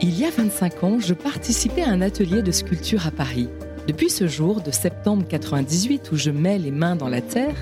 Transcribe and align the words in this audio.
Il 0.00 0.18
y 0.18 0.24
a 0.24 0.30
25 0.30 0.84
ans, 0.84 0.98
je 1.00 1.14
participais 1.14 1.82
à 1.82 1.90
un 1.90 2.00
atelier 2.00 2.42
de 2.42 2.50
sculpture 2.50 3.06
à 3.06 3.10
Paris. 3.10 3.48
Depuis 3.86 4.10
ce 4.10 4.26
jour 4.26 4.60
de 4.60 4.70
septembre 4.70 5.26
98 5.28 6.10
où 6.12 6.16
je 6.16 6.30
mets 6.30 6.58
les 6.58 6.70
mains 6.70 6.96
dans 6.96 7.08
la 7.08 7.20
terre, 7.20 7.56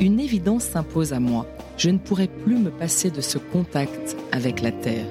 une 0.00 0.20
évidence 0.20 0.64
s'impose 0.64 1.12
à 1.12 1.20
moi. 1.20 1.46
Je 1.76 1.90
ne 1.90 1.98
pourrai 1.98 2.28
plus 2.28 2.56
me 2.56 2.70
passer 2.70 3.10
de 3.10 3.20
ce 3.20 3.38
contact 3.38 4.16
avec 4.32 4.62
la 4.62 4.72
terre. 4.72 5.06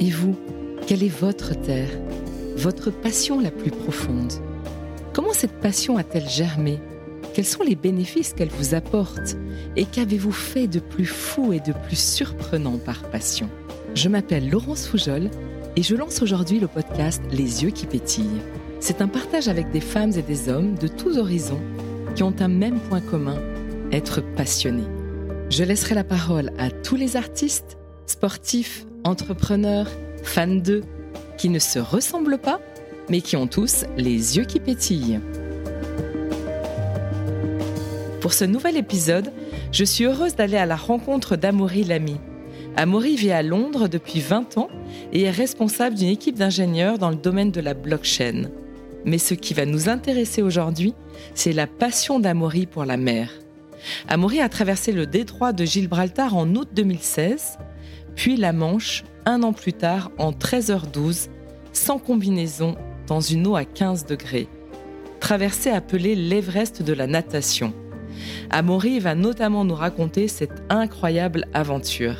Et 0.00 0.10
vous, 0.10 0.36
quelle 0.86 1.02
est 1.02 1.20
votre 1.20 1.60
terre? 1.60 1.90
Votre 2.56 2.90
passion 2.90 3.40
la 3.40 3.50
plus 3.50 3.70
profonde? 3.70 4.32
Comment 5.12 5.32
cette 5.32 5.60
passion 5.60 5.96
a-t-elle 5.96 6.28
germé? 6.28 6.80
Quels 7.34 7.46
sont 7.46 7.62
les 7.62 7.76
bénéfices 7.76 8.34
qu'elle 8.34 8.50
vous 8.50 8.74
apporte 8.74 9.36
Et 9.76 9.86
qu'avez-vous 9.86 10.32
fait 10.32 10.66
de 10.66 10.80
plus 10.80 11.06
fou 11.06 11.54
et 11.54 11.60
de 11.60 11.72
plus 11.72 11.98
surprenant 11.98 12.76
par 12.76 13.04
passion? 13.10 13.48
Je 13.94 14.10
m'appelle 14.10 14.50
Laurence 14.50 14.86
Foujol 14.86 15.30
et 15.76 15.82
je 15.82 15.96
lance 15.96 16.20
aujourd'hui 16.20 16.60
le 16.60 16.68
podcast 16.68 17.22
Les 17.30 17.62
yeux 17.62 17.70
qui 17.70 17.86
pétillent. 17.86 18.42
C'est 18.80 19.00
un 19.00 19.08
partage 19.08 19.48
avec 19.48 19.70
des 19.70 19.80
femmes 19.80 20.12
et 20.12 20.22
des 20.22 20.50
hommes 20.50 20.74
de 20.74 20.88
tous 20.88 21.16
horizons 21.16 21.62
qui 22.14 22.22
ont 22.22 22.34
un 22.38 22.48
même 22.48 22.78
point 22.80 23.00
commun, 23.00 23.38
être 23.92 24.20
passionnés. 24.20 24.88
Je 25.48 25.64
laisserai 25.64 25.94
la 25.94 26.04
parole 26.04 26.52
à 26.58 26.70
tous 26.70 26.96
les 26.96 27.16
artistes, 27.16 27.78
sportifs, 28.04 28.84
entrepreneurs, 29.04 29.88
fans 30.22 30.46
d'eux, 30.48 30.82
qui 31.38 31.48
ne 31.48 31.58
se 31.58 31.78
ressemblent 31.78 32.38
pas, 32.38 32.60
mais 33.08 33.22
qui 33.22 33.36
ont 33.36 33.46
tous 33.46 33.86
les 33.96 34.36
yeux 34.36 34.44
qui 34.44 34.60
pétillent. 34.60 35.20
Pour 38.22 38.34
ce 38.34 38.44
nouvel 38.44 38.76
épisode, 38.76 39.32
je 39.72 39.82
suis 39.82 40.04
heureuse 40.04 40.36
d'aller 40.36 40.56
à 40.56 40.64
la 40.64 40.76
rencontre 40.76 41.34
d'Amaury 41.34 41.82
Lamy. 41.82 42.18
Amaury 42.76 43.16
vit 43.16 43.32
à 43.32 43.42
Londres 43.42 43.88
depuis 43.88 44.20
20 44.20 44.58
ans 44.58 44.68
et 45.12 45.22
est 45.22 45.30
responsable 45.30 45.96
d'une 45.96 46.08
équipe 46.08 46.38
d'ingénieurs 46.38 46.98
dans 46.98 47.10
le 47.10 47.16
domaine 47.16 47.50
de 47.50 47.60
la 47.60 47.74
blockchain. 47.74 48.44
Mais 49.04 49.18
ce 49.18 49.34
qui 49.34 49.54
va 49.54 49.66
nous 49.66 49.88
intéresser 49.88 50.40
aujourd'hui, 50.40 50.94
c'est 51.34 51.52
la 51.52 51.66
passion 51.66 52.20
d'Amaury 52.20 52.66
pour 52.66 52.84
la 52.84 52.96
mer. 52.96 53.28
Amaury 54.06 54.40
a 54.40 54.48
traversé 54.48 54.92
le 54.92 55.06
détroit 55.06 55.52
de 55.52 55.64
Gibraltar 55.64 56.36
en 56.36 56.48
août 56.54 56.68
2016, 56.72 57.58
puis 58.14 58.36
la 58.36 58.52
Manche 58.52 59.02
un 59.26 59.42
an 59.42 59.52
plus 59.52 59.72
tard 59.72 60.12
en 60.18 60.30
13h12, 60.30 61.28
sans 61.72 61.98
combinaison, 61.98 62.76
dans 63.08 63.20
une 63.20 63.48
eau 63.48 63.56
à 63.56 63.64
15 63.64 64.06
degrés. 64.06 64.46
Traversée 65.18 65.70
appelée 65.70 66.14
l'Everest 66.14 66.84
de 66.84 66.92
la 66.92 67.08
natation. 67.08 67.74
Amaury 68.50 68.98
va 68.98 69.14
notamment 69.14 69.64
nous 69.64 69.74
raconter 69.74 70.28
cette 70.28 70.62
incroyable 70.68 71.46
aventure. 71.54 72.16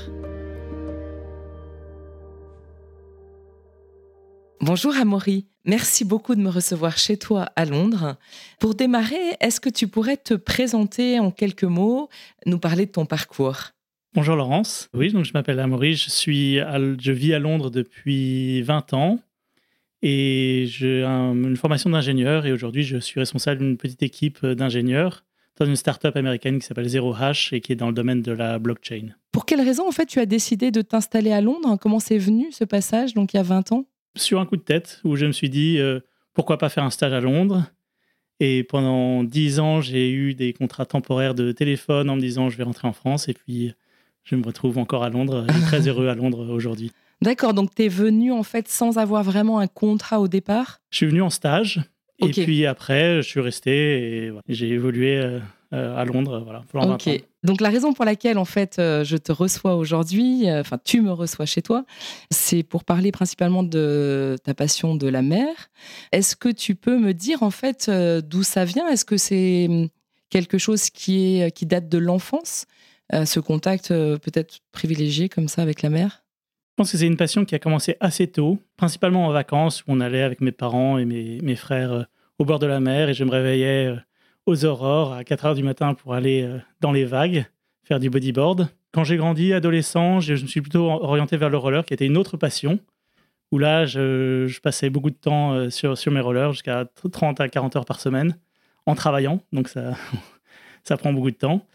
Bonjour 4.61 4.95
Amaury, 4.97 5.47
merci 5.65 6.05
beaucoup 6.05 6.37
de 6.37 6.41
me 6.41 6.49
recevoir 6.49 6.97
chez 6.97 7.17
toi 7.17 7.49
à 7.57 7.65
Londres. 7.65 8.17
Pour 8.61 8.77
démarrer, 8.77 9.37
est-ce 9.41 9.61
que 9.61 9.69
tu 9.69 9.89
pourrais 9.89 10.17
te 10.17 10.35
présenter 10.35 11.19
en 11.19 11.33
quelques 11.33 11.65
mots, 11.65 12.09
nous 12.47 12.61
parler 12.61 12.87
de 12.87 12.93
ton 12.93 13.05
parcours? 13.05 13.73
Bonjour 14.15 14.37
Laurence. 14.37 14.89
Oui, 14.95 15.11
donc 15.11 15.25
je 15.25 15.33
m'appelle 15.35 15.59
Amaury, 15.59 15.95
je, 15.95 16.11
suis 16.11 16.59
je 16.59 17.13
vis 17.13 17.35
à 17.35 17.41
Londres 17.41 17.71
depuis 17.71 18.63
20 18.63 18.93
ans 18.93 19.19
et 20.01 20.67
j'ai 20.69 21.03
une 21.03 21.57
formation 21.57 21.91
d'ingénieur 21.91 22.47
et 22.47 22.53
aujourd'hui 22.53 22.85
je 22.85 22.99
suis 22.99 23.19
responsable 23.19 23.61
d'une 23.61 23.77
petite 23.77 24.03
équipe 24.03 24.47
d'ingénieurs 24.47 25.25
dans 25.59 25.67
une 25.67 25.77
start-up 25.77 26.17
américaine 26.17 26.59
qui 26.59 26.67
s'appelle 26.67 26.89
Zero 26.89 27.15
Hash 27.15 27.53
et 27.53 27.61
qui 27.61 27.73
est 27.73 27.77
dans 27.77 27.89
le 27.89 27.93
domaine 27.93 28.23
de 28.23 28.33
la 28.33 28.59
blockchain. 28.59 29.09
Pour 29.33 29.47
quelle 29.47 29.61
raison 29.61 29.87
en 29.87 29.93
fait 29.93 30.07
tu 30.07 30.19
as 30.19 30.27
décidé 30.27 30.71
de 30.71 30.83
t'installer 30.83 31.33
à 31.33 31.41
Londres? 31.41 31.77
Comment 31.81 32.01
c'est 32.01 32.19
venu 32.19 32.53
ce 32.53 32.65
passage 32.65 33.15
donc 33.15 33.35
il 33.35 33.37
y 33.37 33.41
a 33.41 33.45
20 33.45 33.73
ans? 33.73 33.87
Sur 34.17 34.41
un 34.41 34.47
coup 34.47 34.57
de 34.57 34.63
tête 34.63 35.01
où 35.05 35.17
je 35.17 35.27
me 35.27 35.33
suis 35.33 35.51
dit 35.51 35.79
euh, 35.79 36.01
pourquoi 36.35 36.59
pas 36.59 36.69
faire 36.69 36.85
un 36.85 36.91
stage 36.91 37.13
à 37.13 37.21
Londres? 37.21 37.65
Et 38.41 38.65
pendant 38.65 39.23
dix 39.23 39.61
ans, 39.61 39.81
j'ai 39.81 40.11
eu 40.11 40.35
des 40.35 40.53
contrats 40.53 40.87
temporaires 40.87 41.35
de 41.35 41.53
téléphone 41.53 42.11
en 42.11 42.17
me 42.17 42.21
disant 42.21 42.49
je 42.49 42.57
vais 42.57 42.65
rentrer 42.65 42.89
en 42.89 42.93
France. 42.93 43.29
Et 43.29 43.35
puis, 43.35 43.73
je 44.25 44.35
me 44.35 44.45
retrouve 44.45 44.79
encore 44.79 45.05
à 45.05 45.11
Londres. 45.11 45.47
Je 45.49 45.53
suis 45.53 45.63
très 45.67 45.87
heureux 45.87 46.09
à 46.09 46.15
Londres 46.15 46.53
aujourd'hui. 46.53 46.91
D'accord, 47.21 47.55
donc 47.55 47.73
tu 47.73 47.85
es 47.85 47.89
venu 47.89 48.33
en 48.33 48.43
fait 48.43 48.67
sans 48.67 48.99
avoir 48.99 49.23
vraiment 49.23 49.61
un 49.61 49.69
contrat 49.69 50.21
au 50.21 50.27
départ? 50.27 50.81
Je 50.91 50.97
suis 50.97 51.07
venu 51.07 51.23
en 51.23 51.31
stage. 51.31 51.81
Et 52.23 52.31
puis 52.31 52.67
après, 52.67 53.17
je 53.17 53.29
suis 53.29 53.41
resté 53.41 54.27
et 54.27 54.33
j'ai 54.49 54.69
évolué 54.69 55.17
euh, 55.17 55.41
euh, 55.73 55.97
à 55.97 56.05
Londres. 56.05 56.45
Voilà, 56.73 56.95
ok. 56.95 57.09
Donc 57.43 57.61
la 57.61 57.71
raison 57.71 57.93
pour 57.93 58.05
laquelle 58.05 58.39
en 58.39 58.45
fait 58.45 58.79
euh, 58.79 59.03
je 59.05 59.17
te 59.17 59.33
reçois 59.33 59.75
aujourd'hui, 59.75 60.45
enfin 60.49 60.79
tu 60.83 61.01
me 61.01 61.11
reçois 61.11 61.47
chez 61.47 61.63
toi, 61.63 61.85
c'est 62.31 62.63
pour 62.63 62.85
parler 62.85 63.11
principalement 63.11 63.63
de 63.63 64.37
ta 64.45 64.55
passion 64.55 64.95
de 64.95 65.09
la 65.09 65.23
mer. 65.23 65.49
Est-ce 66.13 66.37
que 66.37 66.49
tu 66.49 66.75
peux 66.75 66.99
me 66.99 67.13
dire 67.13 67.43
en 67.43 67.51
fait 67.51 67.91
d'où 67.91 68.43
ça 68.43 68.65
vient? 68.65 68.89
Est-ce 68.89 69.05
que 69.05 69.17
c'est 69.17 69.67
hum, 69.69 69.89
quelque 70.31 70.59
chose 70.59 70.91
qui 70.91 71.41
est 71.41 71.51
qui 71.51 71.67
date 71.67 71.89
de 71.89 71.99
l'enfance, 71.99 72.67
ce 73.13 73.41
contact 73.41 73.89
peut-être 73.89 74.61
privilégié 74.71 75.29
comme 75.29 75.49
ça 75.49 75.63
avec 75.63 75.83
la 75.83 75.91
mer? 75.91 76.23
Je 76.73 76.77
pense 76.77 76.93
que 76.93 76.97
c'est 76.97 77.07
une 77.07 77.19
passion 77.19 77.45
qui 77.45 77.55
a 77.55 77.59
commencé 77.59 77.97
assez 78.01 78.27
tôt, 78.29 78.59
principalement 78.79 79.27
en 79.27 79.31
vacances 79.31 79.83
où 79.83 79.85
on 79.89 80.01
allait 80.01 80.23
avec 80.23 80.41
mes 80.41 80.53
parents 80.53 80.97
et 80.97 81.05
mes, 81.05 81.39
mes 81.43 81.55
frères 81.55 82.07
au 82.39 82.45
bord 82.45 82.59
de 82.59 82.67
la 82.67 82.81
mer 82.81 83.09
et 83.09 83.15
je 83.15 83.25
me 83.25 83.31
réveillais 83.31 83.95
aux 84.47 84.65
aurores 84.65 85.13
à 85.13 85.25
4 85.25 85.45
heures 85.47 85.55
du 85.55 85.63
matin 85.63 85.95
pour 85.95 86.15
aller 86.15 86.43
euh, 86.43 86.59
dans 86.81 86.93
les 86.93 87.05
vagues, 87.05 87.47
faire 87.85 88.01
du 88.01 88.11
bodyboard. 88.11 88.69
Quand 88.93 89.05
j'ai 89.05 89.17
grandi, 89.17 89.53
adolescent, 89.53 90.21
je, 90.21 90.33
me 90.35 90.47
suis 90.47 90.61
plutôt 90.61 90.87
orienté 90.87 91.37
vers 91.37 91.51
le 91.51 91.57
roller, 91.57 91.85
qui 91.85 91.95
était 91.95 92.07
une 92.07 92.17
autre 92.17 92.37
passion, 92.37 92.79
où 93.51 93.59
là, 93.59 93.87
je, 93.87 94.61
passais 94.61 94.91
beaucoup 94.91 95.11
de 95.11 95.17
temps 95.17 95.53
euh, 95.53 95.71
sur, 95.71 95.97
mes 96.11 96.21
rollers, 96.21 96.53
jusqu'à 96.53 96.87
30 97.13 97.41
à 97.41 97.49
40 97.49 97.77
heures 97.77 97.85
par 97.85 98.01
semaine, 98.01 98.37
en 98.87 98.95
travaillant, 98.95 99.41
donc 99.53 99.69
ça, 99.69 99.95
ça 100.85 100.97
prend 100.97 101.13
beaucoup 101.13 101.31
de 101.31 101.37
temps. 101.37 101.67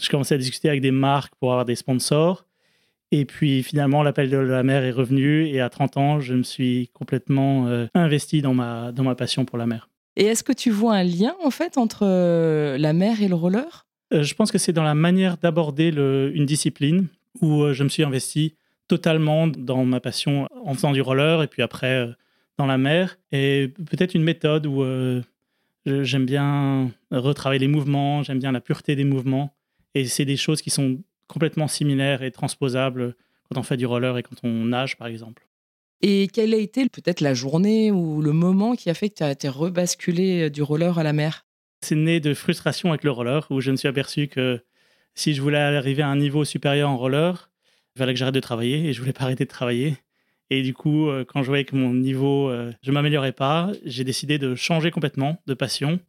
Je 0.00 0.08
commençais 0.08 0.34
à 0.34 0.38
discuter 0.38 0.68
avec 0.68 0.80
des 0.80 0.90
marques 0.90 1.34
pour 1.36 1.50
avoir 1.50 1.64
des 1.64 1.74
sponsors. 1.74 2.46
Et 3.10 3.26
puis 3.26 3.62
finalement, 3.62 4.02
l'appel 4.02 4.30
de 4.30 4.38
la 4.38 4.62
mer 4.62 4.84
est 4.84 4.90
revenu 4.90 5.46
et 5.46 5.60
à 5.60 5.68
30 5.68 5.96
ans, 5.98 6.20
je 6.20 6.32
me 6.32 6.42
suis 6.42 6.88
complètement 6.94 7.68
euh, 7.68 7.86
investi 7.94 8.40
dans 8.40 8.54
ma, 8.54 8.90
dans 8.90 9.04
ma 9.04 9.14
passion 9.14 9.44
pour 9.44 9.58
la 9.58 9.66
mer. 9.66 9.90
Et 10.16 10.24
est-ce 10.24 10.44
que 10.44 10.52
tu 10.52 10.70
vois 10.70 10.94
un 10.94 11.04
lien 11.04 11.34
en 11.42 11.50
fait 11.50 11.78
entre 11.78 12.02
euh, 12.02 12.76
la 12.78 12.92
mer 12.92 13.22
et 13.22 13.28
le 13.28 13.34
roller? 13.34 13.86
Euh, 14.12 14.22
Je 14.22 14.34
pense 14.34 14.52
que 14.52 14.58
c'est 14.58 14.72
dans 14.72 14.82
la 14.82 14.94
manière 14.94 15.38
d'aborder 15.38 15.88
une 15.88 16.46
discipline 16.46 17.08
où 17.40 17.62
euh, 17.62 17.72
je 17.72 17.82
me 17.82 17.88
suis 17.88 18.02
investi 18.02 18.54
totalement 18.88 19.46
dans 19.46 19.84
ma 19.84 20.00
passion 20.00 20.48
en 20.64 20.74
faisant 20.74 20.92
du 20.92 21.00
roller 21.00 21.42
et 21.42 21.46
puis 21.46 21.62
après 21.62 22.08
dans 22.58 22.66
la 22.66 22.76
mer. 22.76 23.16
Et 23.30 23.72
peut-être 23.90 24.14
une 24.14 24.22
méthode 24.22 24.66
où 24.66 24.84
j'aime 25.86 26.26
bien 26.26 26.90
retravailler 27.10 27.60
les 27.60 27.68
mouvements, 27.68 28.22
j'aime 28.22 28.38
bien 28.38 28.52
la 28.52 28.60
pureté 28.60 28.94
des 28.94 29.04
mouvements. 29.04 29.54
Et 29.94 30.04
c'est 30.04 30.26
des 30.26 30.36
choses 30.36 30.60
qui 30.60 30.68
sont 30.68 30.98
complètement 31.26 31.68
similaires 31.68 32.22
et 32.22 32.30
transposables 32.30 33.14
quand 33.48 33.58
on 33.58 33.62
fait 33.62 33.78
du 33.78 33.86
roller 33.86 34.18
et 34.18 34.22
quand 34.22 34.36
on 34.42 34.66
nage 34.66 34.98
par 34.98 35.06
exemple. 35.06 35.46
Et 36.04 36.26
quelle 36.26 36.52
a 36.52 36.56
été 36.56 36.88
peut-être 36.88 37.20
la 37.20 37.32
journée 37.32 37.92
ou 37.92 38.20
le 38.22 38.32
moment 38.32 38.74
qui 38.74 38.90
a 38.90 38.94
fait 38.94 39.08
que 39.08 39.14
tu 39.14 39.22
as 39.22 39.30
été 39.30 39.48
rebasculé 39.48 40.42
euh, 40.42 40.50
du 40.50 40.60
roller 40.60 40.98
à 40.98 41.04
la 41.04 41.12
mer? 41.12 41.46
C'est 41.80 41.94
né 41.94 42.18
de 42.18 42.34
frustration 42.34 42.90
avec 42.90 43.04
le 43.04 43.12
roller, 43.12 43.46
où 43.50 43.60
je 43.60 43.70
me 43.70 43.76
suis 43.76 43.88
aperçu 43.88 44.26
que 44.26 44.60
si 45.14 45.32
je 45.32 45.40
voulais 45.40 45.58
arriver 45.58 46.02
à 46.02 46.08
un 46.08 46.16
niveau 46.16 46.44
supérieur 46.44 46.90
en 46.90 46.96
roller, 46.96 47.50
il 47.94 48.00
fallait 48.00 48.14
que 48.14 48.18
j'arrête 48.18 48.34
de 48.34 48.40
travailler 48.40 48.88
et 48.88 48.92
je 48.92 49.00
voulais 49.00 49.12
pas 49.12 49.24
arrêter 49.24 49.44
de 49.44 49.50
travailler. 49.50 49.96
Et 50.50 50.62
du 50.62 50.74
coup, 50.74 51.08
euh, 51.08 51.24
quand 51.24 51.42
je 51.42 51.48
voyais 51.48 51.64
que 51.64 51.76
mon 51.76 51.94
niveau, 51.94 52.50
euh, 52.50 52.72
je 52.82 52.90
m'améliorais 52.90 53.32
pas, 53.32 53.70
j'ai 53.84 54.02
décidé 54.02 54.38
de 54.38 54.56
changer 54.56 54.90
complètement 54.90 55.40
de 55.46 55.54
passion. 55.54 56.00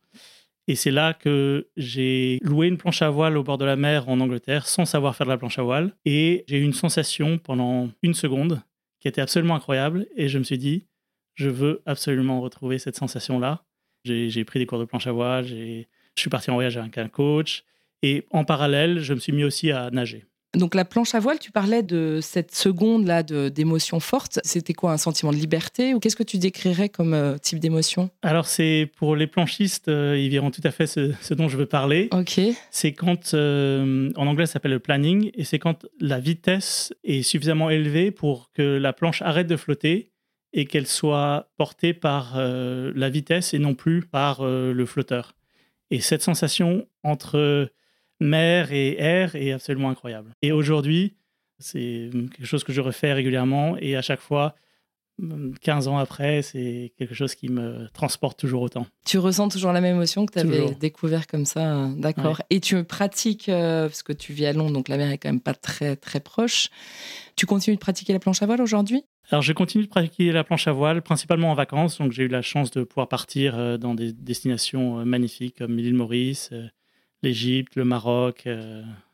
Et 0.68 0.76
c'est 0.76 0.92
là 0.92 1.14
que 1.14 1.68
j'ai 1.78 2.40
loué 2.42 2.68
une 2.68 2.78
planche 2.78 3.02
à 3.02 3.10
voile 3.10 3.38
au 3.38 3.44
bord 3.44 3.58
de 3.58 3.66
la 3.66 3.76
mer 3.76 4.10
en 4.10 4.20
Angleterre 4.20 4.66
sans 4.66 4.86
savoir 4.86 5.16
faire 5.16 5.28
de 5.28 5.32
la 5.32 5.38
planche 5.38 5.60
à 5.60 5.64
voile. 5.64 5.94
Et 6.06 6.46
j'ai 6.48 6.58
eu 6.58 6.64
une 6.64 6.74
sensation 6.74 7.38
pendant 7.38 7.90
une 8.02 8.14
seconde 8.14 8.62
qui 9.04 9.10
était 9.10 9.22
absolument 9.22 9.56
incroyable. 9.56 10.08
Et 10.16 10.30
je 10.30 10.40
me 10.40 10.44
suis 10.44 10.58
dit, 10.58 10.88
je 11.36 11.50
veux 11.50 11.82
absolument 11.86 12.40
retrouver 12.40 12.80
cette 12.80 12.96
sensation-là. 12.96 13.66
J'ai 14.06 14.46
pris 14.46 14.60
des 14.60 14.66
cours 14.66 14.80
de 14.80 14.86
planche 14.86 15.08
à 15.08 15.12
voile, 15.12 15.46
je 15.46 15.86
suis 16.16 16.30
parti 16.30 16.50
en 16.52 16.54
voyage 16.56 16.78
avec 16.78 16.98
un 16.98 17.10
coach. 17.10 17.66
Et 18.02 18.26
en 18.32 18.46
parallèle, 18.46 19.00
je 19.00 19.14
me 19.14 19.20
suis 19.20 19.34
mis 19.34 19.44
aussi 19.44 19.72
à 19.72 19.92
nager. 19.92 20.26
Donc 20.56 20.76
la 20.76 20.86
planche 20.86 21.16
à 21.16 21.20
voile, 21.20 21.40
tu 21.40 21.52
parlais 21.52 21.82
de 21.82 22.20
cette 22.22 22.54
seconde 22.54 23.08
là 23.08 23.24
d'émotion 23.24 24.00
forte. 24.00 24.40
C'était 24.44 24.74
quoi 24.74 24.92
un 24.92 24.98
sentiment 24.98 25.32
de 25.32 25.38
liberté 25.38 25.96
ou 25.96 26.00
qu'est-ce 26.00 26.16
que 26.16 26.24
tu 26.24 26.38
décrirais 26.38 26.90
comme 26.90 27.16
euh, 27.16 27.38
type 27.40 27.60
d'émotion? 27.60 28.12
Alors 28.22 28.46
c'est 28.46 28.92
pour 28.98 29.16
les 29.16 29.26
planchistes, 29.26 29.88
euh, 29.88 30.18
ils 30.18 30.30
verront 30.30 30.52
tout 30.52 30.62
à 30.64 30.70
fait 30.70 30.86
ce, 30.86 31.34
dont 31.34 31.50
je 31.50 31.58
veux 31.58 31.66
parler. 31.66 32.08
Ok. 32.12 32.40
C'est 32.70 32.94
quand 32.94 33.34
euh, 33.34 34.12
en 34.16 34.28
anglais 34.28 34.46
ça 34.46 34.54
s'appelle 34.54 34.72
le 34.72 34.80
planning 34.80 35.32
et 35.34 35.44
c'est 35.44 35.58
quand 35.58 35.88
la 36.00 36.20
vitesse 36.20 36.94
est 37.04 37.24
suffisamment 37.24 37.72
élevée 37.72 38.12
pour 38.12 38.52
que 38.54 38.78
la 38.78 38.94
planche 38.94 39.24
arrête 39.24 39.48
de 39.48 39.58
flotter 39.58 40.12
et 40.54 40.66
qu'elle 40.66 40.86
soit 40.86 41.50
portée 41.58 41.96
par 41.96 42.38
la 42.38 43.10
vitesse 43.10 43.56
et 43.56 43.60
non 43.60 43.74
plus 43.74 44.04
par 44.04 44.46
le 44.46 44.86
flotteur. 44.86 45.34
Et 45.90 46.00
cette 46.00 46.22
sensation 46.22 46.86
entre 47.02 47.72
mer 48.24 48.72
et 48.72 48.96
air 49.00 49.36
est 49.36 49.52
absolument 49.52 49.90
incroyable. 49.90 50.32
Et 50.42 50.52
aujourd'hui, 50.52 51.16
C'est 51.60 52.10
quelque 52.36 52.46
chose 52.46 52.64
que 52.64 52.74
je 52.74 52.82
refais 52.82 53.14
régulièrement 53.14 53.78
et 53.80 53.96
à 53.96 54.02
chaque 54.02 54.20
fois, 54.20 54.56
15 55.62 55.88
ans 55.88 55.98
après, 55.98 56.42
c'est 56.42 56.92
quelque 56.98 57.14
chose 57.14 57.36
qui 57.36 57.48
me 57.48 57.88
transporte 57.94 58.40
toujours 58.40 58.64
autant. 58.64 58.88
Tu 59.06 59.20
ressens 59.20 59.50
toujours 59.50 59.72
la 59.72 59.80
même 59.80 59.96
émotion 59.96 60.26
que 60.26 60.34
tu 60.34 60.40
avais 60.40 60.74
découvert 60.76 61.28
comme 61.28 61.46
ça, 61.46 61.90
d'accord. 61.96 62.42
Et 62.50 62.60
tu 62.60 62.84
pratiques, 62.84 63.48
euh, 63.50 63.88
parce 63.88 64.04
que 64.04 64.12
tu 64.12 64.34
vis 64.34 64.48
à 64.48 64.54
Londres, 64.54 64.74
donc 64.74 64.90
la 64.90 64.98
mer 64.98 65.12
est 65.12 65.18
quand 65.20 65.30
même 65.30 65.40
pas 65.40 65.54
très 65.54 65.96
très 65.96 66.20
proche. 66.20 66.70
Tu 67.36 67.46
continues 67.46 67.78
de 67.78 67.82
pratiquer 67.82 68.12
la 68.12 68.20
planche 68.20 68.42
à 68.42 68.46
voile 68.46 68.62
aujourd'hui? 68.62 69.04
Alors, 69.30 69.42
je 69.42 69.54
continue 69.54 69.86
de 69.86 69.90
pratiquer 69.90 70.32
la 70.32 70.44
planche 70.44 70.68
à 70.68 70.74
voile, 70.74 71.02
principalement 71.02 71.52
en 71.52 71.56
vacances. 71.56 72.00
Donc, 72.00 72.12
j'ai 72.12 72.24
eu 72.24 72.28
la 72.28 72.42
chance 72.42 72.72
de 72.72 72.84
pouvoir 72.84 73.08
partir 73.08 73.58
euh, 73.58 73.78
dans 73.78 73.96
des 73.96 74.12
destinations 74.12 75.00
euh, 75.00 75.06
magnifiques 75.06 75.60
comme 75.60 75.78
l'île 75.78 75.94
Maurice, 75.94 76.52
l'Égypte, 77.24 77.76
le 77.76 77.86
Maroc, 77.86 78.48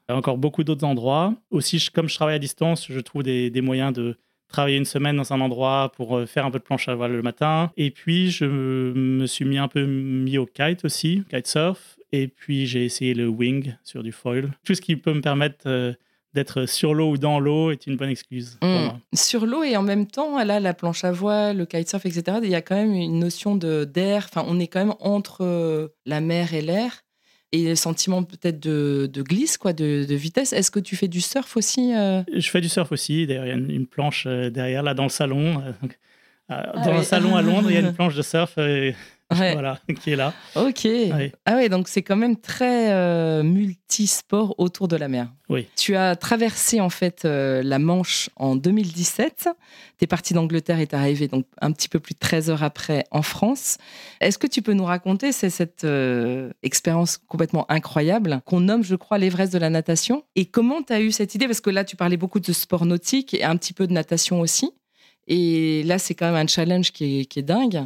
encore 0.10 0.38
beaucoup 0.38 0.64
d'autres 0.64 0.86
endroits. 0.86 1.34
Aussi, 1.52 1.88
comme 1.94 2.10
je 2.10 2.16
travaille 2.16 2.36
à 2.36 2.40
distance, 2.40 2.88
je 2.90 3.00
trouve 3.00 3.24
des 3.24 3.62
moyens 3.62 3.94
de 3.94 4.18
travailler 4.50 4.78
une 4.78 4.86
semaine 4.86 5.16
dans 5.16 5.32
un 5.32 5.40
endroit 5.40 5.92
pour 5.96 6.18
euh, 6.18 6.26
faire 6.26 6.46
un 6.46 6.52
peu 6.52 6.60
de 6.60 6.64
planche 6.64 6.90
à 6.90 6.96
voile 6.96 7.14
le 7.14 7.22
matin. 7.22 7.72
Et 7.78 7.92
puis, 7.92 8.32
je 8.32 8.46
me 8.46 9.26
suis 9.26 9.46
mis 9.46 9.58
un 9.58 9.68
peu 9.68 9.86
mis 9.86 10.38
au 10.38 10.46
kite 10.46 10.84
aussi, 10.84 11.24
kitesurf. 11.30 11.98
Et 12.12 12.28
puis, 12.28 12.66
j'ai 12.66 12.84
essayé 12.84 13.14
le 13.14 13.28
wing 13.28 13.76
sur 13.84 14.04
du 14.04 14.12
foil. 14.12 14.52
Tout 14.66 14.74
ce 14.74 14.82
qui 14.82 14.96
peut 14.96 15.14
me 15.14 15.22
permettre 15.22 15.68
euh, 15.68 15.94
d'être 16.34 16.66
sur 16.66 16.96
l'eau 16.96 17.12
ou 17.12 17.18
dans 17.18 17.40
l'eau 17.40 17.70
est 17.70 17.86
une 17.86 17.96
bonne 17.96 18.10
excuse. 18.10 18.58
Pour 18.60 18.70
moi. 18.70 18.98
Sur 19.14 19.46
l'eau 19.46 19.64
et 19.64 19.78
en 19.78 19.84
même 19.84 20.08
temps, 20.08 20.44
là, 20.44 20.60
la 20.60 20.74
planche 20.74 21.04
à 21.04 21.12
voile, 21.12 21.58
le 21.58 21.66
kitesurf, 21.68 22.06
etc., 22.08 22.40
il 22.44 22.50
y 22.50 22.56
a 22.56 22.64
quand 22.64 22.76
même 22.76 22.94
une 22.94 23.20
notion 23.20 23.56
d'air. 23.56 24.28
Enfin, 24.30 24.44
on 24.48 24.60
est 24.60 24.68
quand 24.68 24.80
même 24.80 24.96
entre 25.00 25.42
euh, 25.42 25.90
la 26.08 26.22
mer 26.22 26.56
et 26.56 26.62
l'air 26.62 27.04
et 27.52 27.68
le 27.68 27.76
sentiment 27.76 28.24
peut-être 28.24 28.60
de, 28.60 29.10
glisse, 29.18 29.58
quoi, 29.58 29.74
de, 29.74 30.06
vitesse. 30.14 30.54
Est-ce 30.54 30.72
que 30.72 30.80
tu 30.80 30.96
fais 30.96 31.08
du 31.08 31.22
surf 31.22 31.58
aussi 31.58 31.96
euh? 31.96 32.22
Je 32.34 32.50
fais 32.50 32.62
du 32.62 32.70
surf 32.70 32.92
aussi. 32.92 33.26
D'ailleurs, 33.26 33.46
il 33.46 33.50
y 33.50 33.52
a 33.52 33.76
une, 33.76 33.88
planche 33.88 34.26
euh, 34.28 34.50
derrière, 34.50 34.84
là, 34.84 34.94
dans 34.94 35.04
le 35.04 35.10
salon. 35.10 35.62
Euh, 35.62 35.72
ah 36.50 36.84
dans 36.84 36.98
le 36.98 37.04
salon 37.04 37.36
à 37.36 37.42
Londres, 37.44 37.70
il 37.70 37.74
y 37.74 37.78
a 37.78 37.82
une 37.82 37.94
planche 37.94 38.16
de 38.16 38.22
surf. 38.22 38.58
voilà, 39.36 39.80
qui 40.02 40.12
est 40.12 40.16
là. 40.16 40.34
Ok. 40.56 40.88
Ah 41.46 41.56
oui, 41.56 41.70
donc 41.70 41.88
c'est 41.88 42.02
quand 42.02 42.16
même 42.16 42.36
très 42.36 42.92
euh, 42.92 43.44
multisport 43.44 44.56
autour 44.58 44.88
de 44.88 44.96
la 44.96 45.08
mer. 45.08 45.32
Oui. 45.50 45.68
Tu 45.76 45.96
as 45.96 46.16
traversé 46.16 46.82
en 46.82 46.90
fait 46.90 47.26
euh, 47.26 47.62
la 47.62 47.78
Manche 47.78 48.32
en 48.38 48.56
2017. 48.56 49.50
Tu 49.98 50.04
es 50.04 50.08
parti 50.08 50.34
d'Angleterre 50.34 50.80
et 50.80 50.88
tu 50.88 50.96
es 50.96 50.98
arrivé 50.98 51.28
donc 51.28 51.46
un 51.62 51.72
petit 51.72 51.90
peu 51.90 52.00
plus 52.00 52.16
de 52.16 52.20
13 52.20 52.50
heures 52.50 52.64
après 52.64 53.04
en 53.12 53.22
France. 53.22 53.78
Est-ce 54.20 54.40
que 54.40 54.48
tu 54.48 54.64
peux 54.64 54.74
nous 54.74 54.86
raconter 54.86 55.32
cette 55.32 55.84
euh, 55.84 56.52
expérience 56.64 57.18
complètement 57.18 57.70
incroyable 57.72 58.42
qu'on 58.46 58.62
nomme, 58.62 58.84
je 58.84 58.96
crois, 58.96 59.20
l'Everest 59.20 59.54
de 59.54 59.60
la 59.60 59.70
natation? 59.70 60.24
Et 60.36 60.46
comment 60.46 60.82
tu 60.82 60.92
as 60.92 61.02
eu 61.02 61.12
cette 61.12 61.36
idée? 61.36 61.46
Parce 61.46 61.62
que 61.62 61.70
là, 61.70 61.84
tu 61.84 61.96
parlais 61.96 62.18
beaucoup 62.18 62.40
de 62.40 62.52
sport 62.52 62.88
nautique 62.88 63.36
et 63.36 63.44
un 63.44 63.58
petit 63.58 63.74
peu 63.74 63.86
de 63.86 63.94
natation 63.94 64.42
aussi. 64.42 64.72
Et 65.28 65.84
là, 65.84 66.00
c'est 66.00 66.16
quand 66.16 66.26
même 66.26 66.44
un 66.44 66.48
challenge 66.48 66.92
qui 66.92 67.20
est, 67.20 67.26
qui 67.26 67.38
est 67.38 67.44
dingue. 67.44 67.86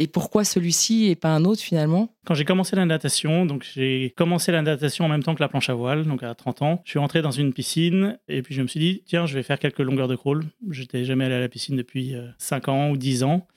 Et 0.00 0.06
pourquoi 0.06 0.44
celui-ci 0.44 1.06
et 1.06 1.16
pas 1.16 1.34
un 1.34 1.44
autre 1.44 1.60
finalement? 1.60 2.14
Quand 2.24 2.34
j'ai 2.34 2.44
commencé 2.44 2.76
la 2.76 2.86
natation, 2.86 3.44
donc 3.44 3.66
j'ai 3.74 4.14
commencé 4.16 4.52
la 4.52 4.62
natation 4.62 5.04
en 5.04 5.08
même 5.08 5.24
temps 5.24 5.34
que 5.34 5.42
la 5.42 5.48
planche 5.48 5.70
à 5.70 5.74
voile, 5.74 6.04
donc 6.04 6.22
à 6.22 6.32
30 6.36 6.62
ans, 6.62 6.82
je 6.84 6.90
suis 6.90 7.00
rentré 7.00 7.20
dans 7.20 7.32
une 7.32 7.52
piscine 7.52 8.16
et 8.28 8.42
puis 8.42 8.54
je 8.54 8.62
me 8.62 8.68
suis 8.68 8.78
dit, 8.78 9.02
tiens, 9.06 9.26
je 9.26 9.34
vais 9.34 9.42
faire 9.42 9.58
quelques 9.58 9.80
longueurs 9.80 10.06
de 10.06 10.14
crawl. 10.14 10.44
J'étais 10.70 11.04
jamais 11.04 11.24
allé 11.24 11.34
à 11.34 11.40
la 11.40 11.48
piscine 11.48 11.74
depuis 11.74 12.14
5 12.38 12.68
euh, 12.68 12.72
ans 12.72 12.90
ou 12.90 12.96
10 12.96 13.24
ans. 13.24 13.48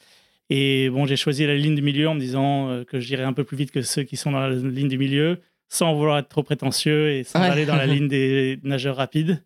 Et 0.49 0.89
bon, 0.89 1.05
j'ai 1.05 1.15
choisi 1.15 1.45
la 1.45 1.55
ligne 1.55 1.75
du 1.75 1.83
milieu 1.83 2.09
en 2.09 2.15
me 2.15 2.19
disant 2.19 2.69
euh, 2.69 2.83
que 2.85 2.99
j'irais 2.99 3.23
un 3.23 3.33
peu 3.33 3.43
plus 3.43 3.55
vite 3.55 3.69
que 3.69 3.83
ceux 3.83 4.01
qui 4.01 4.17
sont 4.17 4.31
dans 4.31 4.39
la 4.39 4.49
ligne 4.49 4.88
du 4.88 4.97
milieu, 4.97 5.41
sans 5.69 5.93
vouloir 5.93 6.17
être 6.17 6.29
trop 6.29 6.41
prétentieux 6.41 7.11
et 7.11 7.23
sans 7.23 7.39
aller 7.39 7.67
dans 7.67 7.75
la 7.75 7.85
ligne 7.93 8.07
des 8.07 8.59
nageurs 8.63 8.95
rapides. 8.95 9.43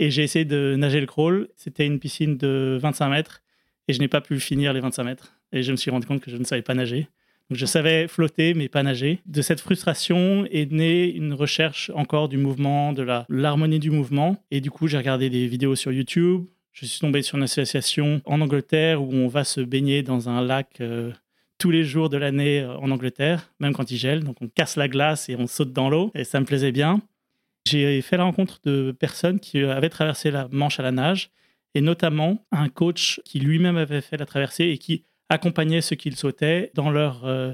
Et 0.00 0.10
j'ai 0.10 0.22
essayé 0.22 0.44
de 0.44 0.76
nager 0.76 1.00
le 1.00 1.06
crawl. 1.06 1.48
C'était 1.56 1.86
une 1.86 1.98
piscine 1.98 2.36
de 2.36 2.78
25 2.78 3.08
mètres 3.08 3.42
et 3.88 3.94
je 3.94 4.00
n'ai 4.00 4.08
pas 4.08 4.20
pu 4.20 4.38
finir 4.38 4.74
les 4.74 4.80
25 4.80 5.02
mètres 5.04 5.35
et 5.52 5.62
je 5.62 5.70
me 5.70 5.76
suis 5.76 5.90
rendu 5.90 6.06
compte 6.06 6.20
que 6.20 6.30
je 6.30 6.36
ne 6.36 6.44
savais 6.44 6.62
pas 6.62 6.74
nager. 6.74 7.08
Donc 7.48 7.58
je 7.58 7.66
savais 7.66 8.08
flotter, 8.08 8.54
mais 8.54 8.68
pas 8.68 8.82
nager. 8.82 9.20
De 9.26 9.40
cette 9.40 9.60
frustration 9.60 10.46
est 10.46 10.70
née 10.72 11.08
une 11.08 11.32
recherche 11.32 11.90
encore 11.94 12.28
du 12.28 12.38
mouvement, 12.38 12.92
de 12.92 13.06
l'harmonie 13.28 13.78
du 13.78 13.90
mouvement. 13.90 14.42
Et 14.50 14.60
du 14.60 14.70
coup, 14.70 14.88
j'ai 14.88 14.96
regardé 14.96 15.30
des 15.30 15.46
vidéos 15.46 15.76
sur 15.76 15.92
YouTube. 15.92 16.46
Je 16.72 16.86
suis 16.86 17.00
tombé 17.00 17.22
sur 17.22 17.38
une 17.38 17.44
association 17.44 18.20
en 18.24 18.40
Angleterre 18.40 19.00
où 19.02 19.12
on 19.12 19.28
va 19.28 19.44
se 19.44 19.60
baigner 19.60 20.02
dans 20.02 20.28
un 20.28 20.42
lac 20.42 20.80
euh, 20.80 21.12
tous 21.58 21.70
les 21.70 21.84
jours 21.84 22.08
de 22.10 22.16
l'année 22.16 22.60
euh, 22.60 22.76
en 22.76 22.90
Angleterre, 22.90 23.50
même 23.60 23.72
quand 23.72 23.90
il 23.90 23.96
gèle. 23.96 24.24
Donc 24.24 24.36
on 24.42 24.48
casse 24.48 24.76
la 24.76 24.88
glace 24.88 25.28
et 25.28 25.36
on 25.36 25.46
saute 25.46 25.72
dans 25.72 25.88
l'eau. 25.88 26.10
Et 26.14 26.24
ça 26.24 26.40
me 26.40 26.46
plaisait 26.46 26.72
bien. 26.72 27.00
J'ai 27.66 28.00
fait 28.02 28.16
la 28.16 28.24
rencontre 28.24 28.60
de 28.64 28.92
personnes 28.92 29.40
qui 29.40 29.60
avaient 29.60 29.88
traversé 29.88 30.30
la 30.30 30.48
Manche 30.52 30.78
à 30.78 30.84
la 30.84 30.92
nage, 30.92 31.30
et 31.74 31.80
notamment 31.80 32.44
un 32.52 32.68
coach 32.68 33.20
qui 33.24 33.40
lui-même 33.40 33.76
avait 33.76 34.00
fait 34.00 34.16
la 34.16 34.24
traversée 34.24 34.66
et 34.66 34.78
qui 34.78 35.04
accompagner 35.28 35.80
ceux 35.80 35.96
qu'ils 35.96 36.16
souhaitaient 36.16 36.70
dans 36.74 36.90
leur 36.90 37.24
euh, 37.24 37.52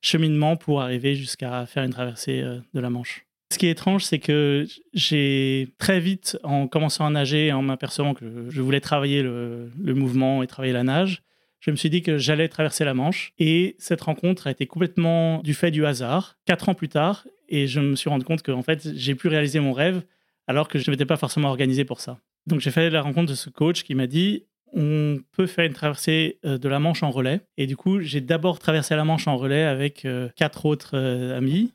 cheminement 0.00 0.56
pour 0.56 0.82
arriver 0.82 1.14
jusqu'à 1.14 1.64
faire 1.66 1.84
une 1.84 1.92
traversée 1.92 2.40
euh, 2.40 2.58
de 2.74 2.80
la 2.80 2.90
Manche. 2.90 3.24
Ce 3.52 3.58
qui 3.58 3.66
est 3.66 3.70
étrange, 3.70 4.04
c'est 4.04 4.18
que 4.18 4.66
j'ai 4.94 5.68
très 5.78 6.00
vite, 6.00 6.38
en 6.42 6.66
commençant 6.68 7.04
à 7.04 7.10
nager, 7.10 7.52
en 7.52 7.60
m'apercevant 7.60 8.14
que 8.14 8.46
je 8.48 8.62
voulais 8.62 8.80
travailler 8.80 9.22
le, 9.22 9.70
mouvement 9.78 10.42
et 10.42 10.46
travailler 10.46 10.72
la 10.72 10.84
nage, 10.84 11.22
je 11.60 11.70
me 11.70 11.76
suis 11.76 11.90
dit 11.90 12.02
que 12.02 12.16
j'allais 12.16 12.48
traverser 12.48 12.84
la 12.84 12.94
Manche. 12.94 13.34
Et 13.38 13.76
cette 13.78 14.00
rencontre 14.00 14.46
a 14.46 14.50
été 14.50 14.66
complètement 14.66 15.40
du 15.42 15.52
fait 15.52 15.70
du 15.70 15.84
hasard, 15.84 16.38
quatre 16.46 16.70
ans 16.70 16.74
plus 16.74 16.88
tard. 16.88 17.26
Et 17.48 17.66
je 17.66 17.78
me 17.80 17.94
suis 17.94 18.08
rendu 18.08 18.24
compte 18.24 18.42
qu'en 18.42 18.62
fait, 18.62 18.88
j'ai 18.96 19.14
pu 19.14 19.28
réaliser 19.28 19.60
mon 19.60 19.72
rêve 19.72 20.02
alors 20.46 20.66
que 20.66 20.78
je 20.78 20.90
ne 20.90 20.94
m'étais 20.94 21.04
pas 21.04 21.18
forcément 21.18 21.48
organisé 21.48 21.84
pour 21.84 22.00
ça. 22.00 22.18
Donc 22.46 22.60
j'ai 22.60 22.70
fait 22.70 22.90
la 22.90 23.02
rencontre 23.02 23.30
de 23.30 23.36
ce 23.36 23.50
coach 23.50 23.82
qui 23.84 23.94
m'a 23.94 24.06
dit 24.06 24.46
on 24.72 25.18
peut 25.32 25.46
faire 25.46 25.66
une 25.66 25.72
traversée 25.72 26.38
euh, 26.44 26.58
de 26.58 26.68
la 26.68 26.78
Manche 26.78 27.02
en 27.02 27.10
relais. 27.10 27.40
Et 27.56 27.66
du 27.66 27.76
coup, 27.76 28.00
j'ai 28.00 28.20
d'abord 28.20 28.58
traversé 28.58 28.96
la 28.96 29.04
Manche 29.04 29.28
en 29.28 29.36
relais 29.36 29.64
avec 29.64 30.04
euh, 30.04 30.28
quatre 30.36 30.66
autres 30.66 30.92
euh, 30.94 31.36
amis. 31.36 31.72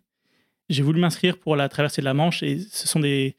J'ai 0.70 0.84
voulu 0.84 1.00
m'inscrire 1.00 1.38
pour 1.38 1.56
la 1.56 1.70
traversée 1.70 2.02
de 2.02 2.06
la 2.06 2.14
Manche 2.14 2.44
et 2.44 2.60
ce 2.60 2.88
sont 2.88 3.00
des, 3.00 3.38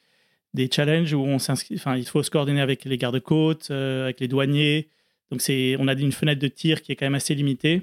des 0.55 0.71
challenges 0.73 1.13
où 1.13 1.21
on 1.21 1.39
s'inscrit, 1.39 1.75
enfin, 1.75 1.97
il 1.97 2.07
faut 2.07 2.23
se 2.23 2.31
coordonner 2.31 2.61
avec 2.61 2.85
les 2.85 2.97
gardes-côtes, 2.97 3.71
avec 3.71 4.21
les 4.21 4.29
douaniers. 4.29 4.89
Donc, 5.31 5.43
c'est, 5.43 5.77
on 5.79 5.89
a 5.89 5.93
une 5.93 6.13
fenêtre 6.13 6.41
de 6.41 6.49
tir 6.49 6.81
qui 6.81 6.93
est 6.93 6.97
quand 6.97 7.05
même 7.05 7.15
assez 7.15 7.35
limitée. 7.35 7.83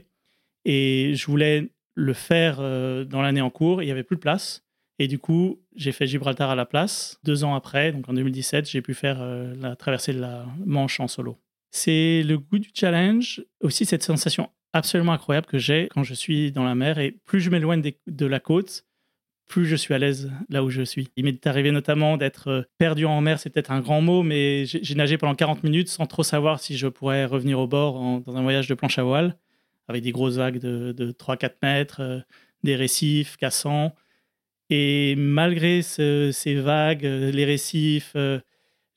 Et 0.63 1.13
je 1.13 1.27
voulais 1.27 1.69
le 1.93 2.13
faire 2.13 2.57
dans 2.57 3.21
l'année 3.21 3.41
en 3.41 3.51
cours. 3.51 3.83
il 3.83 3.85
n'y 3.85 3.91
avait 3.91 4.01
plus 4.01 4.15
de 4.15 4.21
place. 4.21 4.63
Et 4.97 5.07
du 5.07 5.19
coup, 5.19 5.61
j'ai 5.75 5.91
fait 5.91 6.07
Gibraltar 6.07 6.49
à 6.49 6.55
la 6.55 6.65
place. 6.65 7.19
Deux 7.23 7.43
ans 7.43 7.53
après, 7.53 7.91
donc 7.91 8.09
en 8.09 8.13
2017, 8.13 8.67
j'ai 8.67 8.81
pu 8.81 8.95
faire 8.95 9.23
la 9.59 9.75
traversée 9.75 10.13
de 10.13 10.21
la 10.21 10.47
Manche 10.65 10.99
en 10.99 11.07
solo. 11.07 11.37
C'est 11.75 12.23
le 12.23 12.37
goût 12.37 12.57
du 12.57 12.69
challenge, 12.73 13.43
aussi 13.59 13.85
cette 13.85 14.01
sensation 14.01 14.49
absolument 14.71 15.11
incroyable 15.11 15.45
que 15.45 15.57
j'ai 15.57 15.89
quand 15.93 16.03
je 16.03 16.13
suis 16.13 16.53
dans 16.53 16.63
la 16.63 16.73
mer. 16.73 16.99
Et 16.99 17.11
plus 17.25 17.41
je 17.41 17.49
m'éloigne 17.49 17.81
de 18.07 18.25
la 18.25 18.39
côte, 18.39 18.85
plus 19.45 19.65
je 19.65 19.75
suis 19.75 19.93
à 19.93 19.97
l'aise 19.97 20.31
là 20.47 20.63
où 20.63 20.69
je 20.69 20.83
suis. 20.83 21.09
Il 21.17 21.25
m'est 21.25 21.45
arrivé 21.45 21.71
notamment 21.71 22.15
d'être 22.15 22.47
euh, 22.47 22.61
perdu 22.77 23.03
en 23.05 23.19
mer, 23.19 23.41
c'est 23.41 23.49
peut-être 23.49 23.73
un 23.73 23.81
grand 23.81 23.99
mot, 23.99 24.23
mais 24.23 24.65
j'ai 24.65 24.95
nagé 24.95 25.17
pendant 25.17 25.35
40 25.35 25.65
minutes 25.65 25.89
sans 25.89 26.05
trop 26.05 26.23
savoir 26.23 26.61
si 26.61 26.77
je 26.77 26.87
pourrais 26.87 27.25
revenir 27.25 27.59
au 27.59 27.67
bord 27.67 28.21
dans 28.21 28.37
un 28.37 28.41
voyage 28.41 28.69
de 28.69 28.73
planche 28.73 28.97
à 28.97 29.03
voile, 29.03 29.35
avec 29.89 30.01
des 30.01 30.13
grosses 30.13 30.37
vagues 30.37 30.59
de, 30.59 31.11
3-4 31.11 31.55
mètres, 31.61 31.99
euh, 31.99 32.19
des 32.63 32.77
récifs 32.77 33.35
cassants. 33.35 33.93
Et 34.69 35.15
malgré 35.17 35.81
ces 35.81 36.55
vagues, 36.55 37.05
euh, 37.05 37.31
les 37.31 37.43
récifs, 37.43 38.15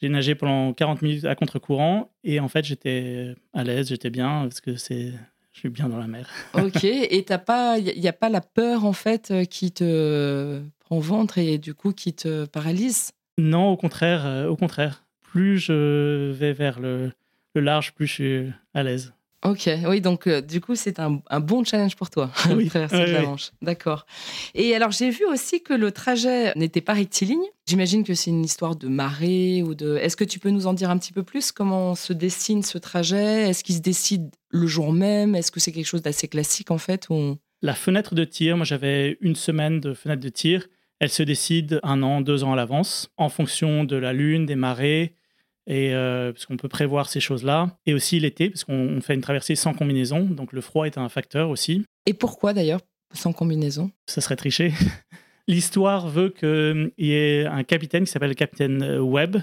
j'ai 0.01 0.09
nagé 0.09 0.35
pendant 0.35 0.73
40 0.73 1.03
minutes 1.03 1.25
à 1.25 1.35
contre-courant 1.35 2.11
et 2.25 2.41
en 2.41 2.49
fait 2.49 2.65
j'étais 2.65 3.35
à 3.53 3.65
l'aise, 3.65 3.89
j'étais 3.89 4.11
bien 4.11 4.43
parce 4.43 4.61
que 4.61 4.77
c'est 4.77 5.13
je 5.53 5.61
suis 5.61 5.71
bien 5.71 5.89
dans 5.89 5.99
la 5.99 6.07
mer. 6.07 6.29
ok, 6.55 6.85
et 6.85 7.25
t'as 7.27 7.39
pas, 7.39 7.79
il 7.79 8.01
n'y 8.01 8.07
a 8.07 8.13
pas 8.13 8.29
la 8.29 8.41
peur 8.41 8.85
en 8.85 8.93
fait 8.93 9.33
euh, 9.33 9.45
qui 9.45 9.73
te 9.73 10.63
prend 10.79 11.01
ventre 11.01 11.39
et 11.39 11.59
du 11.59 11.75
coup 11.75 11.93
qui 11.93 12.15
te 12.15 12.45
paralyse? 12.45 13.11
Non, 13.39 13.71
au 13.71 13.77
contraire, 13.77 14.25
euh, 14.25 14.47
au 14.47 14.57
contraire. 14.57 15.05
Plus 15.21 15.59
je 15.59 16.31
vais 16.31 16.53
vers 16.53 16.79
le, 16.79 17.13
le 17.55 17.61
large, 17.61 17.93
plus 17.93 18.07
je 18.07 18.13
suis 18.13 18.53
à 18.73 18.83
l'aise. 18.85 19.13
Ok, 19.45 19.71
oui, 19.87 20.01
donc 20.01 20.27
euh, 20.27 20.41
du 20.41 20.61
coup, 20.61 20.75
c'est 20.75 20.99
un, 20.99 21.21
bon 21.41 21.63
challenge 21.63 21.95
pour 21.95 22.11
toi, 22.11 22.31
oui. 22.57 22.69
traverser 22.69 23.07
la 23.07 23.23
Manche. 23.23 23.53
D'accord. 23.63 24.05
Et 24.55 24.75
alors, 24.75 24.91
j'ai 24.91 25.11
vu 25.11 25.25
aussi 25.27 25.63
que 25.63 25.73
le 25.73 25.93
trajet 25.93 26.53
n'était 26.57 26.81
pas 26.81 26.95
rectiligne. 26.95 27.45
J'imagine 27.69 28.03
que 28.03 28.15
c'est 28.15 28.31
une 28.31 28.45
histoire 28.45 28.75
de 28.75 28.89
marée 28.89 29.63
ou 29.63 29.75
de. 29.77 29.97
Est-ce 29.97 30.17
que 30.17 30.25
tu 30.25 30.41
peux 30.41 30.51
nous 30.51 30.67
en 30.67 30.73
dire 30.73 30.91
un 30.91 30.99
petit 30.99 31.13
peu 31.13 31.23
plus? 31.23 31.53
Comment 31.53 31.95
se 31.95 32.13
dessine 32.13 32.65
ce 32.65 32.79
trajet? 32.79 33.49
Est-ce 33.49 33.63
qu'il 33.63 33.77
se 33.77 33.81
décide 33.81 34.31
le 34.51 34.67
jour 34.67 34.93
même? 34.93 35.37
Est-ce 35.37 35.53
que 35.53 35.61
c'est 35.61 35.71
quelque 35.71 35.87
chose 35.87 36.03
d'assez 36.03 36.27
classique 36.27 36.71
en 36.71 36.79
fait. 36.79 37.09
La 37.63 37.75
fenêtre 37.75 38.15
de 38.15 38.25
tir, 38.25 38.57
moi 38.57 38.65
j'avais 38.65 39.19
une 39.21 39.37
semaine 39.37 39.81
de 39.81 39.95
fenêtre 39.95 40.23
de 40.23 40.29
tir. 40.29 40.69
Elle 41.01 41.11
se 41.11 41.23
décide 41.23 41.81
un 41.83 42.03
an, 42.03 42.21
deux 42.21 42.43
ans 42.43 42.53
à 42.53 42.57
l'avance, 42.57 43.11
en 43.17 43.29
fonction 43.29 43.85
de 43.85 43.97
la 43.97 44.13
lune, 44.13 44.47
des 44.47 44.57
marées, 44.57 45.15
et 45.69 45.95
euh, 45.95 46.33
parce 46.33 46.47
qu'on 46.47 46.57
peut 46.57 46.69
prévoir 46.69 47.09
ces 47.09 47.21
choses-là. 47.21 47.77
Et 47.87 47.95
aussi 47.95 48.19
l'été, 48.19 48.51
parce 48.51 48.65
qu'on 48.65 49.01
fait 49.01 49.15
une 49.15 49.21
traversée 49.21 49.55
sans 49.55 49.75
combinaison, 49.75 50.23
donc 50.23 50.53
le 50.53 50.61
froid 50.61 50.87
est 50.87 50.99
un 50.99 51.09
facteur 51.09 51.51
aussi. 51.51 51.85
Et 52.07 52.15
pourquoi 52.15 52.55
d'ailleurs 52.55 52.81
sans 53.13 53.33
combinaison? 53.33 53.91
Ça 54.07 54.21
serait 54.21 54.37
triché. 54.37 54.73
L'histoire 55.49 56.09
veut 56.09 56.31
qu'il 56.31 56.93
y 56.99 57.13
ait 57.13 57.47
un 57.47 57.63
capitaine 57.63 58.05
qui 58.05 58.11
s'appelle 58.11 58.31
le 58.31 58.35
capitaine 58.35 58.99
Webb, 58.99 59.39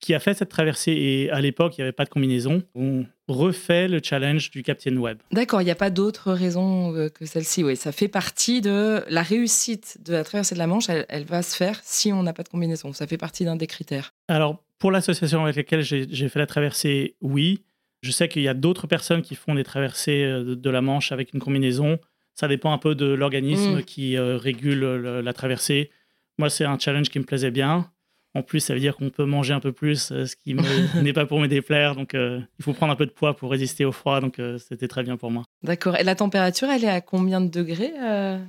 qui 0.00 0.14
a 0.14 0.18
fait 0.18 0.34
cette 0.34 0.48
traversée. 0.48 0.92
Et 0.92 1.30
à 1.30 1.40
l'époque, 1.40 1.76
il 1.76 1.80
n'y 1.80 1.82
avait 1.82 1.92
pas 1.92 2.04
de 2.04 2.10
combinaison. 2.10 2.62
On 2.74 3.04
refait 3.28 3.86
le 3.86 4.00
challenge 4.02 4.50
du 4.50 4.62
Captain 4.62 4.96
Web. 4.96 5.18
D'accord, 5.30 5.60
il 5.60 5.66
n'y 5.66 5.70
a 5.70 5.76
pas 5.76 5.90
d'autre 5.90 6.32
raison 6.32 6.94
euh, 6.94 7.08
que 7.08 7.26
celle-ci. 7.26 7.62
Oui, 7.62 7.76
ça 7.76 7.92
fait 7.92 8.08
partie 8.08 8.60
de 8.60 9.04
la 9.08 9.22
réussite 9.22 9.98
de 10.02 10.14
la 10.14 10.24
traversée 10.24 10.54
de 10.54 10.58
la 10.60 10.66
Manche. 10.66 10.88
Elle, 10.88 11.24
va 11.24 11.42
se 11.42 11.54
faire 11.54 11.78
si 11.84 12.12
on 12.12 12.22
n'a 12.22 12.32
pas 12.32 12.42
de 12.42 12.48
combinaison. 12.48 12.92
Ça 12.92 13.06
fait 13.06 13.18
partie 13.18 13.44
d'un 13.44 13.56
des 13.56 13.66
critères. 13.66 14.14
Alors, 14.28 14.62
pour 14.80 14.90
l'association 14.90 15.44
avec 15.44 15.54
laquelle 15.54 15.82
j'ai 15.82 16.28
fait 16.28 16.38
la 16.40 16.46
traversée, 16.46 17.14
oui. 17.20 17.62
Je 18.02 18.10
sais 18.10 18.28
qu'il 18.28 18.42
y 18.42 18.48
a 18.48 18.54
d'autres 18.54 18.86
personnes 18.88 19.22
qui 19.22 19.36
font 19.36 19.54
des 19.54 19.62
traversées 19.62 20.24
euh, 20.24 20.56
de 20.56 20.70
la 20.70 20.80
Manche 20.80 21.12
avec 21.12 21.34
une 21.34 21.38
combinaison. 21.38 22.00
Ça 22.34 22.48
dépend 22.48 22.72
un 22.72 22.78
peu 22.78 22.94
de 22.94 23.06
l'organisme 23.06 23.80
mm. 23.80 23.82
qui 23.84 24.16
euh, 24.16 24.38
régule 24.38 24.80
la 24.80 25.32
traversée. 25.34 25.90
Moi, 26.38 26.48
c'est 26.48 26.64
un 26.64 26.78
challenge 26.78 27.10
qui 27.10 27.18
me 27.18 27.24
plaisait 27.24 27.50
bien. 27.50 27.90
En 28.34 28.42
plus, 28.42 28.60
ça 28.60 28.74
veut 28.74 28.80
dire 28.80 28.96
qu'on 28.96 29.10
peut 29.10 29.24
manger 29.24 29.54
un 29.54 29.60
peu 29.60 29.72
plus, 29.72 30.12
euh, 30.12 30.24
ce 30.24 30.36
qui 30.36 30.54
n'est 31.02 31.12
pas 31.12 31.26
pour 31.26 31.40
me 31.40 31.48
déplaire. 31.48 31.96
Donc, 31.96 32.14
euh, 32.14 32.40
il 32.58 32.64
faut 32.64 32.72
prendre 32.72 32.92
un 32.92 32.96
peu 32.96 33.06
de 33.06 33.10
poids 33.10 33.36
pour 33.36 33.50
résister 33.50 33.84
au 33.84 33.92
froid. 33.92 34.20
Donc, 34.20 34.38
euh, 34.38 34.58
c'était 34.58 34.86
très 34.86 35.02
bien 35.02 35.16
pour 35.16 35.30
moi. 35.30 35.42
D'accord. 35.64 35.96
Et 35.96 36.04
la 36.04 36.14
température, 36.14 36.68
elle 36.68 36.84
est 36.84 36.88
à 36.88 37.00
combien 37.00 37.40
de 37.40 37.48
degrés 37.48 37.92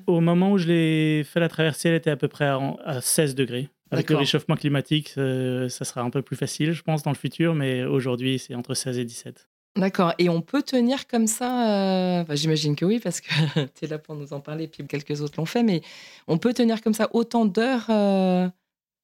Au 0.05 0.21
moment 0.21 0.51
où 0.51 0.57
je 0.57 0.67
l'ai 0.67 1.23
fait 1.23 1.39
la 1.39 1.49
traversée, 1.49 1.89
elle 1.89 1.95
était 1.95 2.11
à 2.11 2.15
peu 2.15 2.27
près 2.27 2.45
à, 2.45 3.01
16 3.01 3.33
degrés. 3.35 3.69
Avec 3.91 4.09
le 4.09 4.15
réchauffement 4.15 4.55
climatique, 4.55 5.09
ça 5.09 5.85
sera 5.85 6.01
un 6.01 6.09
peu 6.09 6.21
plus 6.21 6.37
facile, 6.37 6.71
je 6.71 6.81
pense, 6.81 7.03
dans 7.03 7.11
le 7.11 7.17
futur. 7.17 7.53
Mais 7.53 7.83
aujourd'hui, 7.83 8.39
c'est 8.39 8.55
entre 8.55 8.73
16 8.73 8.97
et 8.97 9.05
17. 9.05 9.47
D'accord. 9.77 10.13
Et 10.17 10.29
on 10.29 10.41
peut 10.41 10.63
tenir 10.63 11.07
comme 11.07 11.27
ça 11.27 12.25
J'imagine 12.35 12.75
que 12.75 12.85
oui, 12.85 12.99
parce 12.99 13.21
que 13.21 13.29
tu 13.75 13.85
es 13.85 13.87
là 13.87 13.97
pour 13.97 14.15
nous 14.15 14.33
en 14.33 14.39
parler, 14.39 14.67
puis 14.67 14.87
quelques 14.87 15.21
autres 15.21 15.35
l'ont 15.37 15.45
fait. 15.45 15.63
Mais 15.63 15.81
on 16.27 16.37
peut 16.37 16.53
tenir 16.53 16.81
comme 16.81 16.93
ça 16.93 17.09
autant 17.13 17.45
d'heures 17.45 17.89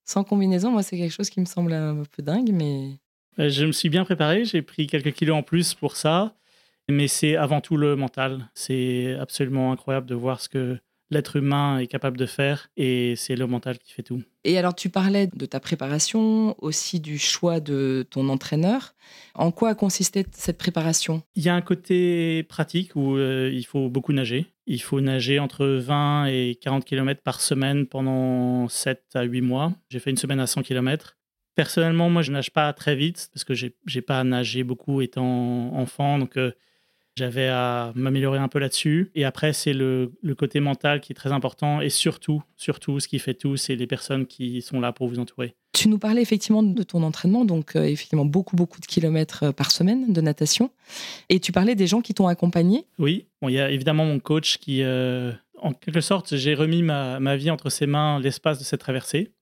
sans 0.08 0.24
combinaison, 0.24 0.70
moi, 0.70 0.82
c'est 0.82 0.96
quelque 0.96 1.12
chose 1.12 1.28
qui 1.28 1.38
me 1.38 1.44
semble 1.44 1.72
un 1.72 2.02
peu 2.10 2.22
dingue, 2.22 2.50
mais. 2.52 2.98
Euh, 3.38 3.50
je 3.50 3.66
me 3.66 3.72
suis 3.72 3.90
bien 3.90 4.04
préparé, 4.04 4.44
j'ai 4.46 4.62
pris 4.62 4.86
quelques 4.86 5.12
kilos 5.12 5.36
en 5.36 5.42
plus 5.42 5.74
pour 5.74 5.96
ça, 5.96 6.34
mais 6.88 7.08
c'est 7.08 7.36
avant 7.36 7.60
tout 7.60 7.76
le 7.76 7.94
mental. 7.94 8.48
C'est 8.54 9.14
absolument 9.20 9.70
incroyable 9.70 10.06
de 10.06 10.14
voir 10.14 10.40
ce 10.40 10.48
que 10.48 10.78
l'être 11.10 11.36
humain 11.36 11.78
est 11.78 11.86
capable 11.86 12.16
de 12.16 12.26
faire 12.26 12.70
et 12.76 13.14
c'est 13.16 13.36
le 13.36 13.46
mental 13.46 13.78
qui 13.78 13.92
fait 13.92 14.02
tout. 14.02 14.22
Et 14.44 14.58
alors 14.58 14.74
tu 14.74 14.88
parlais 14.88 15.26
de 15.26 15.46
ta 15.46 15.60
préparation, 15.60 16.54
aussi 16.62 17.00
du 17.00 17.18
choix 17.18 17.60
de 17.60 18.06
ton 18.10 18.28
entraîneur. 18.28 18.94
En 19.34 19.50
quoi 19.50 19.74
consistait 19.74 20.26
cette 20.32 20.58
préparation? 20.58 21.22
Il 21.34 21.42
y 21.42 21.48
a 21.48 21.54
un 21.54 21.60
côté 21.60 22.42
pratique 22.44 22.94
où 22.94 23.16
euh, 23.16 23.50
il 23.52 23.64
faut 23.64 23.88
beaucoup 23.88 24.12
nager. 24.12 24.46
Il 24.66 24.82
faut 24.82 25.00
nager 25.00 25.38
entre 25.38 25.66
20 25.66 26.26
et 26.26 26.58
40 26.60 26.84
km 26.84 27.22
par 27.22 27.40
semaine 27.40 27.86
pendant 27.86 28.68
7 28.68 29.02
à 29.14 29.22
8 29.22 29.40
mois. 29.40 29.72
J'ai 29.88 29.98
fait 29.98 30.10
une 30.10 30.16
semaine 30.16 30.40
à 30.40 30.46
100 30.46 30.62
km. 30.62 31.16
Personnellement, 31.54 32.08
moi, 32.08 32.22
je 32.22 32.30
nage 32.30 32.52
pas 32.52 32.72
très 32.72 32.94
vite 32.94 33.30
parce 33.32 33.44
que 33.44 33.54
j'ai 33.54 34.02
pas 34.02 34.22
nagé 34.24 34.62
beaucoup 34.62 35.00
étant 35.00 35.74
enfant. 35.74 36.18
Donc, 36.18 36.36
euh, 36.36 36.52
j'avais 37.18 37.48
à 37.48 37.92
m'améliorer 37.94 38.38
un 38.38 38.48
peu 38.48 38.58
là-dessus. 38.58 39.10
Et 39.14 39.24
après, 39.24 39.52
c'est 39.52 39.72
le, 39.72 40.12
côté 40.38 40.60
mental 40.60 41.00
qui 41.00 41.12
est 41.12 41.16
très 41.16 41.32
important. 41.32 41.80
Et 41.80 41.90
surtout, 41.90 42.42
surtout, 42.56 43.00
ce 43.00 43.08
qui 43.08 43.18
fait 43.18 43.34
tout, 43.34 43.56
c'est 43.56 43.74
les 43.74 43.86
personnes 43.86 44.26
qui 44.26 44.62
sont 44.62 44.80
là 44.80 44.92
pour 44.92 45.08
vous 45.08 45.18
entourer. 45.18 45.54
Tu 45.72 45.88
nous 45.88 45.98
parlais 45.98 46.22
effectivement 46.22 46.62
de 46.62 46.82
ton 46.82 47.02
entraînement, 47.02 47.44
donc 47.44 47.76
euh, 47.76 47.84
effectivement 47.84 48.24
beaucoup, 48.24 48.56
beaucoup 48.56 48.80
de 48.80 48.86
kilomètres 48.86 49.44
euh, 49.44 49.52
par 49.52 49.70
semaine 49.70 50.12
de 50.12 50.20
natation. 50.20 50.70
Et 51.28 51.40
tu 51.40 51.52
parlais 51.52 51.74
des 51.74 51.86
gens 51.86 52.00
qui 52.00 52.14
t'ont 52.14 52.28
accompagné 52.28 52.86
Oui, 52.98 53.26
il 53.42 53.50
y 53.50 53.60
a 53.60 53.70
évidemment 53.70 54.04
mon 54.04 54.18
coach 54.18 54.58
qui, 54.58 54.82
euh, 54.82 55.32
en 55.60 55.72
quelque 55.72 56.00
sorte, 56.00 56.36
j'ai 56.36 56.54
remis 56.54 56.82
ma, 56.82 57.20
ma 57.20 57.36
vie 57.36 57.50
entre 57.50 57.68
ses 57.68 57.86
mains 57.86 58.18
l'espace 58.20 58.58
de 58.58 58.64
cette 58.64 58.80
traversée. 58.80 59.32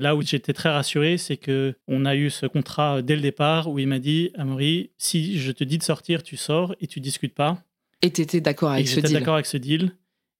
Là 0.00 0.16
où 0.16 0.22
j'étais 0.22 0.52
très 0.52 0.70
rassuré, 0.70 1.18
c'est 1.18 1.36
que 1.36 1.74
on 1.86 2.04
a 2.04 2.16
eu 2.16 2.30
ce 2.30 2.46
contrat 2.46 3.02
dès 3.02 3.14
le 3.14 3.22
départ 3.22 3.70
où 3.70 3.78
il 3.78 3.86
m'a 3.86 4.00
dit 4.00 4.30
Amaury, 4.36 4.90
si 4.98 5.38
je 5.38 5.52
te 5.52 5.62
dis 5.62 5.78
de 5.78 5.84
sortir, 5.84 6.22
tu 6.22 6.36
sors 6.36 6.74
et 6.80 6.86
tu 6.86 7.00
discutes 7.00 7.34
pas. 7.34 7.62
Et 8.02 8.12
tu 8.12 8.22
étais 8.22 8.40
d'accord 8.40 8.72
avec 8.72 8.88
ce 8.88 9.00
deal. 9.00 9.12
d'accord 9.12 9.34
avec 9.34 9.46
ce 9.46 9.56
deal. 9.56 9.92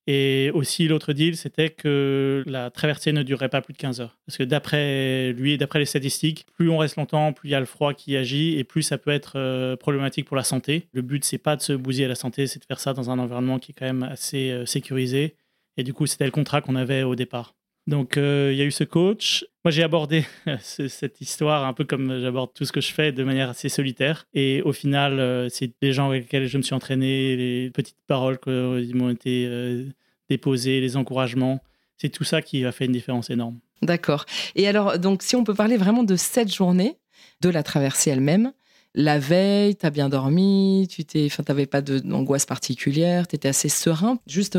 Et 0.07 0.51
aussi, 0.53 0.87
l'autre 0.87 1.15
deal, 1.15 1.35
c'était 1.37 1.71
que 1.71 2.45
la 2.47 2.71
traversée 2.71 3.13
ne 3.13 3.23
durerait 3.23 3.49
pas 3.49 3.63
plus 3.63 3.73
de 3.73 3.79
15 3.79 4.03
heures. 4.03 4.19
Parce 4.27 4.37
que 4.37 4.43
d'après 4.43 5.33
lui 5.33 5.53
et 5.53 5.57
d'après 5.57 5.79
les 5.79 5.87
statistiques, 5.87 6.45
plus 6.55 6.69
on 6.69 6.77
reste 6.77 6.97
longtemps, 6.97 7.33
plus 7.33 7.49
il 7.49 7.53
y 7.53 7.55
a 7.55 7.61
le 7.61 7.67
froid 7.67 7.95
qui 7.95 8.17
agit 8.17 8.59
et 8.59 8.65
plus 8.65 8.83
ça 8.83 8.99
peut 8.99 9.11
être 9.11 9.35
euh, 9.37 9.77
problématique 9.77 10.27
pour 10.27 10.37
la 10.37 10.43
santé. 10.43 10.89
Le 10.93 11.01
but, 11.01 11.25
c'est 11.25 11.39
pas 11.39 11.57
de 11.57 11.63
se 11.63 11.73
bousiller 11.73 12.07
la 12.07 12.17
santé, 12.17 12.47
c'est 12.47 12.59
de 12.59 12.67
faire 12.67 12.81
ça 12.81 12.93
dans 12.93 13.11
un 13.11 13.19
environnement 13.19 13.59
qui 13.59 13.73
est 13.73 13.75
quand 13.75 13.87
même 13.87 14.03
assez 14.03 14.51
euh, 14.51 14.67
sécurisé. 14.67 15.37
Et 15.79 15.85
du 15.85 15.95
coup, 15.95 16.07
c'était 16.07 16.27
le 16.27 16.31
contrat 16.31 16.61
qu'on 16.61 16.77
avait 16.77 17.03
au 17.03 17.15
départ. 17.15 17.55
Donc, 17.87 18.17
euh, 18.17 18.51
il 18.53 18.59
y 18.59 18.63
a 18.63 18.65
eu 18.65 18.71
ce 18.71 18.85
coach. 18.85 19.45
Moi, 19.65 19.71
j'ai 19.71 19.83
abordé 19.83 20.25
cette 20.61 21.21
histoire 21.21 21.65
un 21.65 21.73
peu 21.75 21.85
comme 21.85 22.21
j'aborde 22.21 22.53
tout 22.55 22.65
ce 22.65 22.73
que 22.73 22.81
je 22.81 22.93
fais 22.93 23.13
de 23.13 23.25
manière 23.25 23.51
assez 23.51 23.69
solitaire. 23.69 24.27
Et 24.33 24.63
au 24.63 24.73
final, 24.73 25.21
euh, 25.21 25.49
c'est 25.51 25.73
les 25.83 25.93
gens 25.93 26.09
avec 26.09 26.25
lesquels 26.25 26.47
je 26.47 26.57
me 26.57 26.63
suis 26.63 26.75
entraîné, 26.75 27.37
les 27.37 27.71
petites 27.71 27.99
paroles 28.07 28.39
qui 28.39 28.95
m'ont 28.95 29.11
été 29.11 29.47
euh, 29.47 29.85
déposées, 30.31 30.81
les 30.81 30.97
encouragements. 30.97 31.61
C'est 31.99 32.09
tout 32.09 32.25
ça 32.25 32.43
qui 32.43 32.65
a 32.65 32.73
fait 32.73 32.87
une 32.87 32.93
différence 32.93 33.29
énorme. 33.31 33.59
D'accord. 33.83 34.25
Et 34.55 34.67
alors, 34.67 34.99
donc, 34.99 35.23
si 35.23 35.37
on 35.37 35.45
peut 35.45 35.55
parler 35.55 35.77
vraiment 35.77 36.05
de 36.05 36.17
cette 36.17 36.53
journée, 36.53 36.97
de 37.43 37.51
la 37.51 37.63
traversée 37.63 38.11
elle-même, 38.11 38.53
la 38.95 39.19
veille, 39.19 39.77
tu 39.77 39.85
as 39.85 39.91
bien 39.91 40.09
dormi, 40.09 40.89
tu 40.89 41.05
n'avais 41.49 41.67
pas 41.67 41.83
d'angoisse 41.83 42.47
particulière, 42.47 43.27
tu 43.27 43.37
étais 43.37 43.49
assez 43.49 43.69
serein, 43.69 44.19
juste 44.27 44.59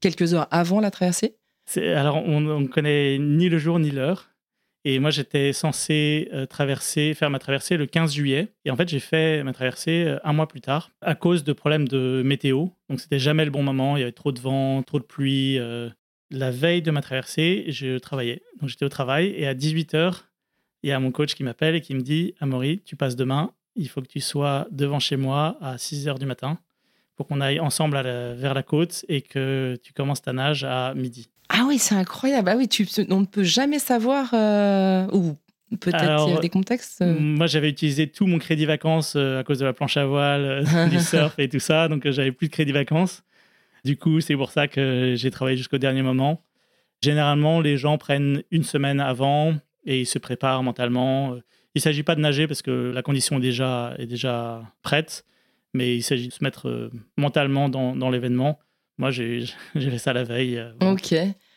quelques 0.00 0.32
heures 0.32 0.46
avant 0.50 0.80
la 0.80 0.90
traversée? 0.90 1.34
Alors, 1.76 2.16
on 2.16 2.40
ne 2.40 2.66
connaît 2.66 3.18
ni 3.18 3.48
le 3.48 3.58
jour 3.58 3.78
ni 3.78 3.90
l'heure. 3.90 4.34
Et 4.86 4.98
moi, 4.98 5.10
j'étais 5.10 5.54
censé 5.54 6.28
euh, 6.34 6.44
traverser, 6.44 7.14
faire 7.14 7.30
ma 7.30 7.38
traversée 7.38 7.78
le 7.78 7.86
15 7.86 8.12
juillet. 8.12 8.52
Et 8.66 8.70
en 8.70 8.76
fait, 8.76 8.86
j'ai 8.88 9.00
fait 9.00 9.42
ma 9.42 9.54
traversée 9.54 10.04
euh, 10.06 10.18
un 10.24 10.34
mois 10.34 10.46
plus 10.46 10.60
tard 10.60 10.90
à 11.00 11.14
cause 11.14 11.42
de 11.42 11.54
problèmes 11.54 11.88
de 11.88 12.22
météo. 12.24 12.66
Donc, 12.90 13.00
c'était 13.00 13.18
jamais 13.18 13.46
le 13.46 13.50
bon 13.50 13.62
moment. 13.62 13.96
Il 13.96 14.00
y 14.00 14.02
avait 14.02 14.12
trop 14.12 14.30
de 14.30 14.40
vent, 14.40 14.82
trop 14.82 14.98
de 14.98 15.04
pluie. 15.04 15.58
Euh. 15.58 15.88
La 16.30 16.50
veille 16.50 16.82
de 16.82 16.90
ma 16.90 17.00
traversée, 17.00 17.64
je 17.68 17.98
travaillais. 17.98 18.42
Donc, 18.60 18.68
j'étais 18.68 18.84
au 18.84 18.90
travail. 18.90 19.28
Et 19.28 19.46
à 19.46 19.54
18h, 19.54 20.24
il 20.82 20.90
y 20.90 20.92
a 20.92 21.00
mon 21.00 21.12
coach 21.12 21.34
qui 21.34 21.44
m'appelle 21.44 21.74
et 21.74 21.80
qui 21.80 21.94
me 21.94 22.02
dit 22.02 22.34
Amaury, 22.40 22.82
tu 22.84 22.94
passes 22.94 23.16
demain. 23.16 23.52
Il 23.76 23.88
faut 23.88 24.02
que 24.02 24.08
tu 24.08 24.20
sois 24.20 24.68
devant 24.70 25.00
chez 25.00 25.16
moi 25.16 25.56
à 25.62 25.76
6h 25.76 26.18
du 26.18 26.26
matin 26.26 26.58
pour 27.16 27.26
qu'on 27.26 27.40
aille 27.40 27.60
ensemble 27.60 27.96
vers 27.96 28.54
la 28.54 28.62
côte 28.62 29.04
et 29.08 29.22
que 29.22 29.78
tu 29.82 29.92
commences 29.92 30.20
ta 30.22 30.32
nage 30.32 30.64
à 30.64 30.94
midi. 30.94 31.30
Ah 31.56 31.64
oui, 31.68 31.78
c'est 31.78 31.94
incroyable. 31.94 32.48
Ah 32.48 32.56
oui, 32.56 32.66
tu, 32.66 32.86
on 33.10 33.20
ne 33.20 33.26
peut 33.26 33.44
jamais 33.44 33.78
savoir 33.78 34.30
euh, 34.32 35.06
ou 35.12 35.36
peut-être 35.78 36.26
il 36.26 36.34
y 36.34 36.36
a 36.36 36.40
des 36.40 36.48
contextes. 36.48 37.00
Euh. 37.00 37.16
Moi, 37.18 37.46
j'avais 37.46 37.68
utilisé 37.68 38.08
tout 38.08 38.26
mon 38.26 38.38
crédit 38.38 38.66
vacances 38.66 39.14
euh, 39.14 39.38
à 39.38 39.44
cause 39.44 39.60
de 39.60 39.64
la 39.64 39.72
planche 39.72 39.96
à 39.96 40.04
voile, 40.04 40.64
du 40.90 40.98
surf 40.98 41.38
et 41.38 41.48
tout 41.48 41.60
ça, 41.60 41.86
donc 41.86 42.10
j'avais 42.10 42.32
plus 42.32 42.48
de 42.48 42.52
crédit 42.52 42.72
vacances. 42.72 43.22
Du 43.84 43.96
coup, 43.96 44.20
c'est 44.20 44.34
pour 44.34 44.50
ça 44.50 44.66
que 44.66 45.14
j'ai 45.16 45.30
travaillé 45.30 45.56
jusqu'au 45.56 45.78
dernier 45.78 46.02
moment. 46.02 46.42
Généralement, 47.02 47.60
les 47.60 47.76
gens 47.76 47.98
prennent 47.98 48.42
une 48.50 48.64
semaine 48.64 48.98
avant 48.98 49.54
et 49.84 50.00
ils 50.00 50.06
se 50.06 50.18
préparent 50.18 50.64
mentalement. 50.64 51.36
Il 51.74 51.78
ne 51.78 51.80
s'agit 51.80 52.02
pas 52.02 52.16
de 52.16 52.20
nager 52.20 52.48
parce 52.48 52.62
que 52.62 52.90
la 52.92 53.02
condition 53.02 53.36
est 53.36 53.42
déjà, 53.42 53.94
est 53.98 54.06
déjà 54.06 54.62
prête, 54.82 55.24
mais 55.72 55.94
il 55.94 56.02
s'agit 56.02 56.28
de 56.28 56.32
se 56.32 56.42
mettre 56.42 56.90
mentalement 57.16 57.68
dans, 57.68 57.94
dans 57.94 58.10
l'événement. 58.10 58.58
Moi, 58.98 59.10
j'ai 59.10 59.44
fait 59.74 59.98
ça 59.98 60.12
la 60.12 60.24
veille. 60.24 60.58
Euh, 60.58 60.72
ok. 60.80 61.14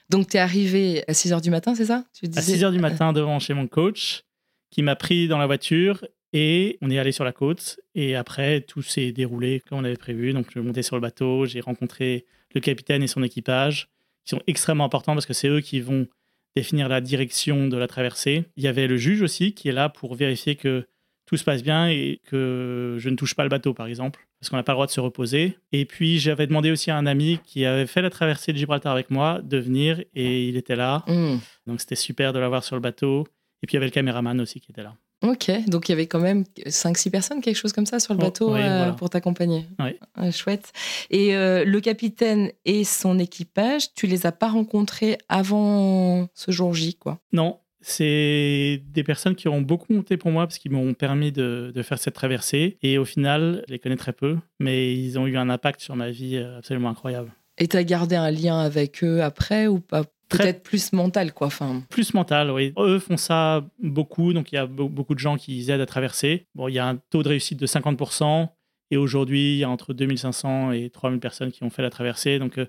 Donc, 0.10 0.30
tu 0.30 0.38
es 0.38 0.40
arrivé 0.40 1.04
à 1.08 1.14
6 1.14 1.32
h 1.32 1.42
du 1.42 1.50
matin, 1.50 1.76
c'est 1.76 1.86
ça? 1.86 2.06
Tu 2.14 2.28
À 2.36 2.42
6 2.42 2.64
h 2.64 2.72
du 2.72 2.80
matin 2.80 3.14
devant 3.14 3.40
chez 3.40 3.54
mon 3.54 3.68
coach, 3.68 4.24
qui 4.72 4.82
m'a 4.82 4.96
pris 4.96 5.28
dans 5.28 5.38
la 5.38 5.46
voiture 5.46 6.06
et 6.34 6.78
on 6.82 6.90
est 6.90 7.00
allé 7.00 7.12
sur 7.12 7.24
la 7.24 7.32
côte. 7.32 7.80
Et 7.96 8.16
après, 8.16 8.62
tout 8.62 8.82
s'est 8.82 9.12
déroulé 9.12 9.62
comme 9.68 9.80
on 9.80 9.84
avait 9.84 9.96
prévu. 9.96 10.34
Donc, 10.34 10.48
je 10.54 10.60
montais 10.60 10.84
sur 10.84 10.96
le 10.96 11.02
bateau, 11.02 11.46
j'ai 11.46 11.60
rencontré 11.60 12.26
le 12.54 12.62
capitaine 12.62 13.04
et 13.04 13.08
son 13.08 13.24
équipage, 13.24 13.90
qui 14.24 14.32
sont 14.32 14.42
extrêmement 14.48 14.86
importants 14.86 15.14
parce 15.14 15.26
que 15.26 15.34
c'est 15.34 15.50
eux 15.50 15.62
qui 15.62 15.80
vont 15.80 16.08
définir 16.56 16.90
la 16.90 17.02
direction 17.02 17.68
de 17.68 17.78
la 17.78 17.88
traversée. 17.88 18.46
Il 18.56 18.64
y 18.64 18.68
avait 18.68 18.88
le 18.88 18.98
juge 18.98 19.22
aussi 19.22 19.54
qui 19.54 19.70
est 19.70 19.74
là 19.74 19.90
pour 19.90 20.16
vérifier 20.16 20.56
que 20.56 20.88
tout 21.27 21.36
se 21.36 21.43
passe 21.43 21.62
bien 21.62 21.89
et 21.89 22.22
que 22.25 22.96
je 23.00 23.10
ne 23.10 23.15
touche 23.15 23.36
pas 23.36 23.43
le 23.43 23.50
bateau, 23.50 23.74
par 23.74 23.86
exemple, 23.86 24.25
parce 24.39 24.50
qu'on 24.50 24.55
n'a 24.55 24.63
pas 24.63 24.72
le 24.72 24.77
droit 24.77 24.86
de 24.88 24.91
se 24.91 25.01
reposer. 25.01 25.57
Et 25.74 25.86
puis, 25.86 26.19
j'avais 26.19 26.48
demandé 26.48 26.72
aussi 26.72 26.89
à 26.89 26.96
un 26.96 27.05
ami 27.05 27.39
qui 27.43 27.65
avait 27.65 27.86
fait 27.86 28.01
la 28.01 28.10
traversée 28.10 28.53
de 28.53 28.57
Gibraltar 28.57 28.93
avec 28.93 29.12
moi 29.12 29.41
de 29.43 29.57
venir 29.57 30.01
et 30.15 30.48
il 30.48 30.55
était 30.55 30.77
là. 30.77 31.03
Mm. 31.07 31.36
Donc, 31.67 31.81
c'était 31.81 31.96
super 31.96 32.31
de 32.31 32.39
l'avoir 32.39 32.63
sur 32.63 32.77
le 32.77 32.81
bateau. 32.81 33.27
Et 33.62 33.67
puis, 33.67 33.74
il 33.74 33.75
y 33.75 33.77
avait 33.77 33.88
le 33.88 33.91
caméraman 33.91 34.39
aussi 34.39 34.62
qui 34.62 34.72
était 34.72 34.84
là. 34.84 34.96
Ok, 35.24 35.51
donc 35.67 35.89
il 35.89 35.91
y 35.91 35.93
avait 35.93 36.05
quand 36.05 36.19
même 36.19 36.43
5-6 36.67 37.10
personnes, 37.10 37.41
quelque 37.41 37.55
chose 37.55 37.74
comme 37.74 37.88
ça, 37.88 38.00
sur 38.00 38.13
le 38.13 38.19
oh, 38.19 38.24
bateau 38.24 38.55
euh, 38.55 38.91
pour 38.91 39.10
t'accompagner. 39.10 39.65
Oui. 39.79 40.31
chouette. 40.31 40.72
Et 41.10 41.36
euh, 41.36 41.65
le 41.65 41.81
capitaine 41.81 42.51
et 42.65 42.84
son 42.84 43.17
équipage, 43.17 43.93
tu 43.96 44.05
les 44.05 44.27
as 44.27 44.31
pas 44.31 44.48
rencontrés 44.48 45.17
avant 45.27 46.29
ce 46.36 46.51
jour 46.51 46.74
J, 46.75 46.93
quoi? 46.93 47.19
Non, 47.34 47.57
c'est 47.81 48.84
des 48.91 49.03
personnes 49.03 49.36
qui 49.36 49.48
ont 49.48 49.62
beaucoup 49.62 49.93
monté 49.93 50.17
pour 50.17 50.31
moi 50.31 50.48
parce 50.48 50.57
qu'ils 50.57 50.72
m'ont 50.72 50.93
permis 50.93 51.31
de, 51.31 51.72
faire 51.84 52.00
cette 52.00 52.15
traversée. 52.15 52.77
Et 52.81 52.98
au 52.98 53.05
final, 53.05 53.63
je 53.67 53.74
les 53.74 53.79
connais 53.79 53.96
très 53.96 54.13
peu, 54.13 54.38
mais 54.60 54.93
ils 54.93 55.19
ont 55.19 55.27
eu 55.27 55.38
un 55.38 55.50
impact 55.50 55.81
sur 55.81 55.96
ma 55.96 56.10
vie 56.10 56.38
euh, 56.38 56.57
absolument 56.57 56.89
incroyable. 56.89 57.31
Et 57.57 57.67
tu 57.67 57.77
as 57.77 57.84
gardé 57.84 58.15
un 58.15 58.31
lien 58.31 58.60
avec 58.60 59.03
eux 59.03 59.24
après 59.24 59.67
ou 59.67 59.79
pas? 59.79 60.03
Peut-être 60.29 60.62
plus 60.62 60.91
mental, 60.91 61.34
quoi. 61.34 61.48
Enfin... 61.48 61.84
Plus 61.89 62.13
mental, 62.13 62.51
oui. 62.51 62.74
Eux 62.77 63.00
font 63.00 63.15
ça 63.15 63.65
beaucoup, 63.81 64.34
donc 64.34 64.51
il 64.51 64.55
y 64.55 64.57
a 64.57 64.65
beaucoup 64.65 65.13
de 65.13 65.19
gens 65.19 65.38
qui 65.38 65.72
aident 65.72 65.79
à 65.79 65.86
traverser. 65.86 66.48
Bon, 66.53 66.67
il 66.67 66.74
y 66.74 66.79
a 66.79 66.88
un 66.88 66.98
taux 66.98 67.24
de 67.24 67.29
réussite 67.29 67.57
de 67.57 67.65
50%, 67.65 68.50
et 68.91 68.98
aujourd'hui, 68.98 69.53
il 69.53 69.57
y 69.57 69.63
a 69.63 69.69
entre 69.69 69.93
2500 69.93 70.72
et 70.72 70.89
3000 70.89 71.19
personnes 71.19 71.51
qui 71.51 71.63
ont 71.63 71.69
fait 71.69 71.81
la 71.81 71.89
traversée, 71.89 72.39
donc 72.39 72.57
euh, 72.57 72.65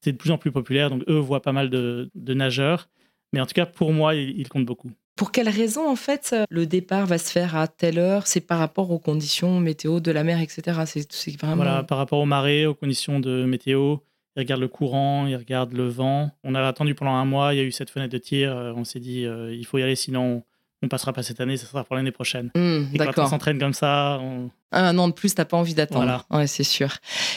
c'est 0.00 0.12
de 0.12 0.16
plus 0.16 0.30
en 0.30 0.38
plus 0.38 0.52
populaire. 0.52 0.90
Donc 0.90 1.02
eux 1.08 1.18
voient 1.18 1.42
pas 1.42 1.52
mal 1.52 1.70
de, 1.70 2.10
nageurs, 2.14 2.88
mais 3.32 3.40
en 3.40 3.46
tout 3.46 3.54
cas, 3.54 3.66
pour 3.66 3.92
moi, 3.92 4.14
ils, 4.14 4.48
comptent 4.48 4.66
beaucoup. 4.66 4.90
Pour 5.16 5.32
quelle 5.32 5.48
raison, 5.48 5.88
en 5.88 5.96
fait, 5.96 6.34
le 6.50 6.66
départ 6.66 7.06
va 7.06 7.18
se 7.18 7.30
faire 7.30 7.56
à 7.56 7.68
telle 7.68 7.98
heure? 7.98 8.26
C'est 8.26 8.40
par 8.40 8.58
rapport 8.58 8.90
aux 8.90 8.98
conditions 8.98 9.60
météo 9.60 10.00
de 10.00 10.10
la 10.10 10.24
mer, 10.24 10.40
etc. 10.40 10.80
C'est 10.86 11.40
vraiment... 11.40 11.56
Voilà, 11.56 11.82
par 11.82 11.98
rapport 11.98 12.18
aux 12.18 12.26
marées, 12.26 12.66
aux 12.66 12.74
conditions 12.74 13.20
de 13.20 13.44
météo 13.44 13.98
il 14.36 14.40
regarde 14.40 14.60
le 14.60 14.68
courant, 14.68 15.26
il 15.26 15.36
regarde 15.36 15.72
le 15.72 15.88
vent. 15.88 16.30
On 16.42 16.54
a 16.54 16.66
attendu 16.66 16.94
pendant 16.94 17.12
un 17.12 17.24
mois, 17.24 17.52
il 17.52 17.58
y 17.58 17.60
a 17.60 17.64
eu 17.64 17.72
cette 17.72 17.90
fenêtre 17.90 18.12
de 18.12 18.18
tir. 18.18 18.56
Euh, 18.56 18.72
on 18.74 18.84
s'est 18.84 19.00
dit, 19.00 19.26
euh, 19.26 19.54
il 19.54 19.66
faut 19.66 19.78
y 19.78 19.82
aller, 19.82 19.96
sinon 19.96 20.42
on 20.82 20.88
passera 20.88 21.12
pas 21.12 21.22
cette 21.22 21.40
année, 21.40 21.56
ça 21.56 21.66
sera 21.66 21.84
pour 21.84 21.96
l'année 21.96 22.10
prochaine. 22.10 22.50
Mmh, 22.54 22.94
et 22.94 22.98
quand 22.98 23.18
on 23.18 23.26
s'entraîne 23.26 23.58
comme 23.58 23.72
ça. 23.72 24.18
On... 24.20 24.50
Un 24.72 24.98
an 24.98 25.08
de 25.08 25.12
plus, 25.12 25.34
t'as 25.34 25.44
pas 25.44 25.56
envie 25.56 25.74
d'attendre. 25.74 26.24
Ouais, 26.30 26.46
c'est 26.46 26.64
sûr. 26.64 26.96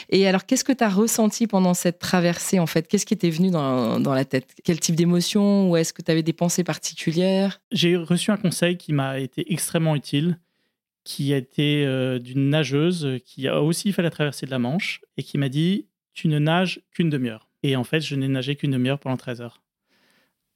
Et 0.10 0.28
alors, 0.28 0.46
qu'est-ce 0.46 0.64
que 0.64 0.72
tu 0.72 0.84
as 0.84 0.90
ressenti 0.90 1.48
pendant 1.48 1.74
cette 1.74 2.00
traversée, 2.00 2.60
en 2.60 2.66
fait? 2.66 2.88
Qu'est-ce 2.88 3.06
qui 3.06 3.14
était 3.14 3.30
venu 3.30 3.52
dans, 3.52 4.00
dans 4.00 4.14
la 4.14 4.26
tête? 4.26 4.56
Quel 4.64 4.80
type 4.80 4.96
d'émotion? 4.96 5.70
Ou 5.70 5.78
est-ce 5.78 5.94
que 5.94 6.02
tu 6.02 6.12
avais 6.12 6.24
des 6.24 6.34
pensées 6.34 6.64
particulières? 6.64 7.62
J'ai 7.72 7.98
reçu 7.98 8.32
un 8.32 8.38
conseil 8.38 8.78
qui 8.78 8.94
m'a 8.94 9.20
été 9.20 9.52
extrêmement 9.54 9.96
utile, 9.96 10.40
qui 11.04 11.34
a 11.34 11.38
été 11.38 11.86
euh, 11.86 12.20
d'une 12.20 12.50
nageuse 12.50 13.20
qui 13.26 13.48
a 13.48 13.62
aussi 13.62 13.92
fait 13.94 14.02
la 14.02 14.10
traversée 14.10 14.46
de 14.46 14.52
la 14.52 14.60
Manche 14.60 15.02
et 15.18 15.24
qui 15.24 15.38
m'a 15.38 15.50
dit 15.50 15.86
tu 16.14 16.30
ne 16.30 16.40
nages 16.40 16.82
qu'une 16.92 17.10
demi-heure. 17.10 17.50
Et 17.62 17.76
en 17.76 17.84
fait, 17.84 18.00
je 18.00 18.16
n'ai 18.16 18.28
nagé 18.28 18.56
qu'une 18.56 18.72
demi-heure 18.72 19.00
pendant 19.00 19.18
13 19.18 19.42
heures. 19.42 19.62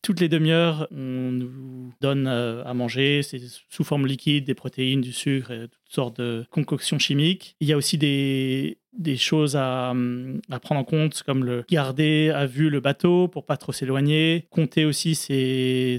Toutes 0.01 0.21
les 0.21 0.29
demi-heures, 0.29 0.87
on 0.91 1.31
nous 1.31 1.93
donne 1.99 2.27
euh, 2.27 2.63
à 2.63 2.73
manger, 2.73 3.21
c'est 3.21 3.41
sous 3.69 3.83
forme 3.83 4.07
liquide, 4.07 4.45
des 4.45 4.53
protéines, 4.53 5.01
du 5.01 5.11
sucre, 5.11 5.51
et 5.51 5.67
toutes 5.67 5.93
sortes 5.93 6.21
de 6.21 6.45
concoctions 6.51 6.99
chimiques. 6.99 7.55
Il 7.59 7.67
y 7.67 7.73
a 7.73 7.77
aussi 7.77 7.97
des, 7.97 8.77
choses 9.17 9.57
à, 9.57 9.89
à, 9.89 10.59
prendre 10.59 10.79
en 10.79 10.85
compte, 10.85 11.21
comme 11.23 11.43
le 11.43 11.65
garder 11.69 12.31
à 12.33 12.45
vue 12.45 12.69
le 12.69 12.79
bateau 12.79 13.27
pour 13.27 13.45
pas 13.45 13.57
trop 13.57 13.73
s'éloigner, 13.73 14.47
compter 14.49 14.85
aussi 14.85 15.15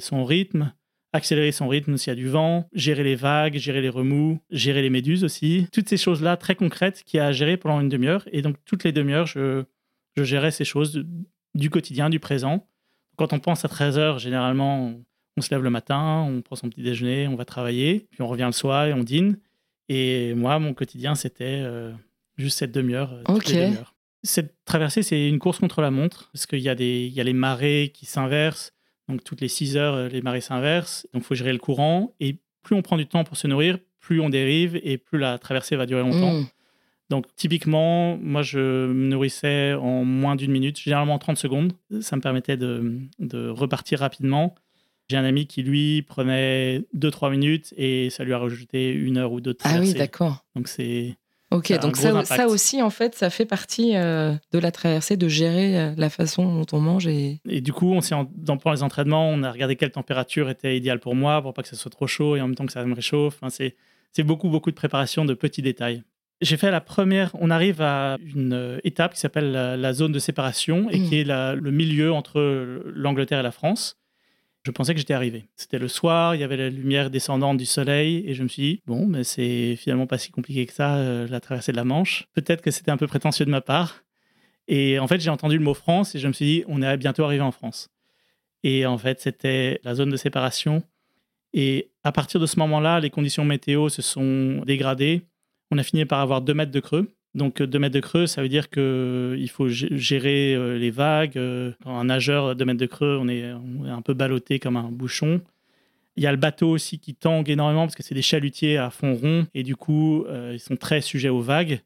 son 0.01 0.25
rythme, 0.25 0.73
accélérer 1.13 1.53
son 1.53 1.69
rythme 1.69 1.99
s'il 1.99 2.11
y 2.11 2.13
a 2.13 2.17
du 2.17 2.29
vent, 2.29 2.69
gérer 2.73 3.05
les 3.05 3.17
vagues, 3.17 3.57
gérer 3.57 3.83
les 3.83 3.91
remous, 3.91 4.41
gérer 4.51 4.81
les 4.81 4.91
méduses 4.91 5.25
aussi. 5.25 5.67
Toutes 5.73 5.89
ces 5.89 5.99
choses-là 5.99 6.39
très 6.39 6.55
concrètes 6.55 7.03
qu'il 7.05 7.19
y 7.19 7.21
a 7.21 7.27
à 7.27 7.33
gérer 7.33 7.59
pendant 7.59 7.81
une 7.81 7.89
demi-heure. 7.91 8.25
Et 8.33 8.41
donc, 8.41 8.57
toutes 8.65 8.85
les 8.85 8.93
demi-heures, 8.93 9.27
je 9.27 9.65
gérais 10.17 10.53
ces 10.53 10.65
choses 10.65 11.05
du 11.55 11.71
quotidien, 11.71 12.11
du 12.11 12.21
présent. 12.21 12.67
Quand 13.21 13.35
on 13.35 13.39
pense 13.39 13.67
à 13.67 13.69
13 13.69 13.99
heures, 13.99 14.19
généralement, 14.19 14.95
on 15.37 15.43
se 15.43 15.51
lève 15.51 15.63
le 15.63 15.69
matin, 15.69 16.25
on 16.27 16.41
prend 16.41 16.57
son 16.57 16.71
petit 16.71 16.81
déjeuner, 16.81 17.29
on 17.29 17.35
va 17.35 17.45
travailler, 17.45 18.07
puis 18.11 18.23
on 18.23 18.27
revient 18.27 18.47
le 18.47 18.53
soir 18.53 18.87
et 18.87 18.95
on 18.95 19.05
dîne. 19.05 19.37
Et 19.91 20.33
moi, 20.33 20.59
mon 20.59 20.73
quotidien, 20.73 21.15
c'était 21.15 21.61
euh, 21.63 21.93
juste 22.39 22.59
cette 22.59 22.73
demi-heure. 22.73 23.13
Euh, 23.13 23.23
cette 24.23 24.55
traversée, 24.65 25.03
c'est 25.03 25.29
une 25.29 25.39
course 25.39 25.59
contre 25.59 25.83
la 25.83 25.91
montre, 25.91 26.31
parce 26.33 26.47
qu'il 26.47 26.61
y, 26.61 26.71
a 26.71 26.75
des, 26.75 27.09
il 27.09 27.13
y 27.13 27.21
a 27.21 27.25
les 27.25 27.35
marées 27.35 27.93
qui 27.93 28.07
s'inversent, 28.07 28.73
donc 29.07 29.23
toutes 29.23 29.43
les 29.43 29.49
6 29.49 29.77
heures, 29.77 29.97
euh, 29.97 30.09
les 30.09 30.23
marées 30.23 30.41
s'inversent. 30.41 31.07
Donc 31.13 31.23
il 31.23 31.27
faut 31.27 31.35
gérer 31.35 31.53
le 31.53 31.59
courant. 31.59 32.15
Et 32.21 32.39
plus 32.63 32.75
on 32.75 32.81
prend 32.81 32.97
du 32.97 33.07
temps 33.07 33.25
pour 33.25 33.37
se 33.37 33.47
nourrir, 33.47 33.77
plus 33.99 34.23
on 34.23 34.31
dérive 34.31 34.81
et 34.83 34.97
plus 34.97 35.19
la 35.19 35.39
traversée 35.39 35.77
va 35.77 35.85
durer 35.85 36.01
longtemps. 36.01 36.41
Mm. 36.41 36.47
Donc 37.11 37.27
typiquement, 37.37 38.17
moi 38.19 38.43
je 38.43 38.59
me 38.59 39.09
nourrissais 39.09 39.75
en 39.75 40.05
moins 40.05 40.37
d'une 40.37 40.53
minute, 40.53 40.79
généralement 40.79 41.19
30 41.19 41.37
secondes. 41.37 41.73
Ça 42.01 42.17
me 42.17 42.23
permettait 42.23 42.57
de, 42.57 42.99
de 43.19 43.49
repartir 43.49 43.99
rapidement. 43.99 44.55
J'ai 45.11 45.17
un 45.17 45.25
ami 45.25 45.49
qui 45.49 45.63
lui 45.63 46.03
prenait 46.03 46.85
2-3 46.97 47.33
minutes 47.33 47.75
et 47.77 48.11
ça 48.11 48.23
lui 48.23 48.33
a 48.33 48.39
rajouté 48.39 48.93
une 48.93 49.19
heure 49.19 49.33
ou 49.33 49.41
deux 49.41 49.53
de 49.53 49.59
traversée. 49.59 49.91
Ah 49.91 49.93
oui, 49.93 49.99
d'accord. 49.99 50.45
Donc 50.55 50.69
c'est 50.69 51.17
Ok, 51.53 51.77
donc 51.81 51.97
ça, 51.97 52.25
ça, 52.25 52.47
aussi, 52.47 52.81
en 52.81 52.91
fait, 52.91 53.17
ça 53.17 53.29
fait 53.29 53.45
partie 53.45 53.97
euh, 53.97 54.35
de 54.53 54.59
la 54.61 54.71
traversée, 54.71 55.17
de 55.17 55.27
gérer 55.27 55.81
euh, 55.81 55.95
la 55.97 56.09
façon 56.09 56.45
dont 56.45 56.67
on 56.77 56.81
mange. 56.81 57.09
Et, 57.09 57.41
et 57.49 57.61
du 57.61 57.73
coup, 57.73 57.91
on 57.91 58.01
s'est 58.01 58.15
dans, 58.37 58.57
pendant 58.57 58.73
les 58.73 58.85
entraînements, 58.85 59.29
on 59.29 59.43
a 59.43 59.51
regardé 59.51 59.75
quelle 59.75 59.91
température 59.91 60.49
était 60.49 60.77
idéale 60.77 61.01
pour 61.01 61.17
moi, 61.17 61.43
pour 61.43 61.53
pas 61.53 61.63
que 61.63 61.69
ça 61.69 61.75
soit 61.75 61.91
trop 61.91 62.07
chaud 62.07 62.37
et 62.37 62.41
en 62.41 62.47
même 62.47 62.55
temps 62.55 62.67
que 62.67 62.73
ça 62.73 62.85
me 62.85 62.95
réchauffe. 62.95 63.37
Enfin, 63.43 63.51
c'est 63.51 64.23
beaucoup, 64.23 64.49
beaucoup 64.49 64.71
de 64.71 64.77
préparation 64.77 65.25
de 65.25 65.35
petits 65.35 65.63
détails. 65.63 66.05
J'ai 66.41 66.57
fait 66.57 66.71
la 66.71 66.81
première, 66.81 67.31
on 67.35 67.51
arrive 67.51 67.83
à 67.83 68.17
une 68.35 68.55
euh, 68.55 68.79
étape 68.83 69.15
qui 69.15 69.21
s'appelle 69.21 69.53
la, 69.53 69.93
zone 69.93 70.13
de 70.13 70.19
séparation 70.19 70.89
et 70.91 70.99
mmh. 70.99 71.09
qui 71.09 71.21
est 71.21 71.25
le 71.25 71.71
milieu 71.71 72.13
entre 72.13 72.41
l'Angleterre 72.95 73.41
et 73.41 73.43
la 73.43 73.53
France 73.53 74.01
je 74.65 74.71
pensais 74.71 74.93
que 74.93 75.01
j'étais 75.01 75.15
arrivé. 75.15 75.49
C'était 75.57 75.79
le 75.79 75.89
soir, 75.89 76.35
il 76.35 76.41
y 76.41 76.45
avait 76.45 76.57
la 76.57 76.69
lumière 76.69 77.11
descendante 77.11 77.57
du 77.57 77.65
soleil, 77.65 78.25
et 78.27 78.35
je 78.35 78.43
me 78.43 78.49
suis 78.49 78.63
dit, 78.63 78.83
bon, 78.87 79.07
mais 79.07 79.25
c'est 79.25 79.77
finalement 79.77 80.07
pas 80.07 80.19
si 80.19 80.31
compliqué 80.31 80.67
que 80.67 80.73
ça, 80.73 80.97
euh, 80.97 81.27
la 81.29 81.41
traversée 81.41 81.73
de 81.73 81.77
la 81.77 81.85
Manche. 81.85 82.27
Peut-être 82.35 82.61
que 82.61 82.71
c'était 82.71 82.91
un 82.91 82.97
peu 82.97 83.07
prétentieux 83.07 83.47
de 83.47 83.51
ma 83.51 83.63
part. 83.63 84.05
Et 84.69 84.99
en 84.99 85.09
fait, 85.09 85.21
j'ai 85.21 85.31
entendu 85.31 85.57
le 85.57 85.65
mot 85.65 85.75
France, 85.75 86.15
et 86.15 86.19
je 86.19 86.29
me 86.29 86.33
suis 86.33 86.45
dit, 86.45 86.65
on 86.69 86.83
est 86.83 86.97
bientôt 86.99 87.25
arrivé 87.25 87.43
en 87.43 87.53
France. 87.53 87.89
Et 88.63 88.85
en 88.85 88.99
fait, 88.99 89.21
c'était 89.21 89.81
la 89.83 89.95
zone 89.95 90.11
de 90.11 90.17
séparation. 90.17 90.83
Et 91.55 91.91
à 92.05 92.13
partir 92.13 92.39
de 92.39 92.47
ce 92.47 92.59
moment-là, 92.59 93.01
les 93.01 93.11
conditions 93.11 93.45
météo 93.45 93.89
se 93.89 94.03
sont 94.03 94.63
dégradées. 94.67 95.23
On 95.71 95.79
a 95.79 95.83
fini 95.83 96.05
par 96.05 96.21
avoir 96.21 96.41
deux 96.41 96.55
mètres 96.55 96.73
de 96.73 96.81
creux. 96.81 97.09
Donc 97.35 97.63
2 97.63 97.79
mètres 97.79 97.95
de 97.95 98.01
creux, 98.01 98.27
ça 98.27 98.43
veut 98.43 98.49
dire 98.49 98.71
qu'il 98.71 99.49
faut 99.51 99.69
gérer 99.69 100.55
euh, 100.55 100.79
les 100.79 100.91
vagues. 100.91 101.37
Euh, 101.37 101.73
un 101.87 102.05
nageur 102.05 102.57
2 102.57 102.65
mètres 102.65 102.81
de 102.81 102.87
creux, 102.87 103.19
on 103.21 103.29
est, 103.29 103.45
un 103.45 104.03
peu 104.03 104.15
ballotté 104.15 104.59
comme 104.59 104.77
un 104.77 104.91
bouchon. 104.91 105.41
Il 106.17 106.25
y 106.25 106.27
a 106.27 106.33
le 106.33 106.39
bateau 106.39 106.71
aussi 106.71 106.99
qui 106.99 107.15
tangue 107.15 107.49
énormément 107.49 107.83
parce 107.83 107.95
que 107.95 108.03
c'est 108.03 108.17
des 108.17 108.23
chalutiers 108.23 108.79
à 108.79 108.91
fond 108.91 109.15
rond 109.15 109.47
et 109.55 109.63
du 109.63 109.77
coup, 109.77 110.25
euh, 110.25 110.51
ils 110.55 110.61
sont 110.61 110.77
très 110.77 111.01
sujets 111.01 111.29
aux 111.29 111.41
vagues. 111.41 111.81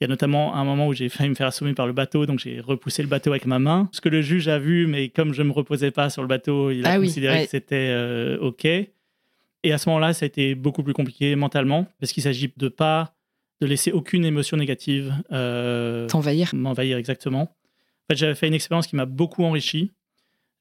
Il 0.00 0.04
y 0.04 0.06
a 0.06 0.08
notamment 0.08 0.54
un 0.54 0.64
moment 0.64 0.88
où 0.88 0.94
j'ai 0.94 1.08
failli 1.10 1.28
me 1.28 1.34
faire 1.34 1.48
assommer 1.48 1.74
par 1.74 1.86
le 1.86 1.92
bateau, 1.92 2.24
donc 2.24 2.38
j'ai 2.38 2.60
repoussé 2.60 3.02
le 3.02 3.08
bateau 3.08 3.30
avec 3.30 3.44
ma 3.44 3.58
main. 3.58 3.90
Ce 3.92 4.00
que 4.00 4.08
le 4.08 4.22
juge 4.22 4.48
a 4.48 4.58
vu, 4.58 4.86
mais 4.86 5.10
comme 5.10 5.34
je 5.34 5.42
ne 5.42 5.48
me 5.48 5.52
reposais 5.52 5.90
pas 5.90 6.08
sur 6.08 6.22
le 6.22 6.28
bateau, 6.28 6.70
il 6.70 6.86
a 6.86 6.92
ah 6.92 6.98
considéré 6.98 7.44
que 7.44 7.50
c'était 7.50 8.38
OK. 8.40 8.64
Et 8.64 9.72
à 9.72 9.76
ce 9.76 9.88
moment-là, 9.90 10.14
ça 10.14 10.24
a 10.24 10.28
été 10.28 10.54
beaucoup 10.54 10.82
plus 10.82 10.94
compliqué 10.94 11.34
mentalement 11.36 11.86
parce 12.00 12.12
qu'il 12.12 12.22
s'agit 12.22 12.50
de 12.56 12.68
pas 12.68 13.17
de 13.60 13.66
laisser 13.66 13.92
aucune 13.92 14.24
émotion 14.24 14.56
négative 14.56 15.14
euh, 15.32 16.06
t'envahir. 16.06 16.54
M'envahir, 16.54 16.96
exactement. 16.96 17.42
En 17.42 18.06
fait, 18.10 18.16
j'avais 18.16 18.34
fait 18.34 18.48
une 18.48 18.54
expérience 18.54 18.86
qui 18.86 18.96
m'a 18.96 19.06
beaucoup 19.06 19.44
enrichi. 19.44 19.92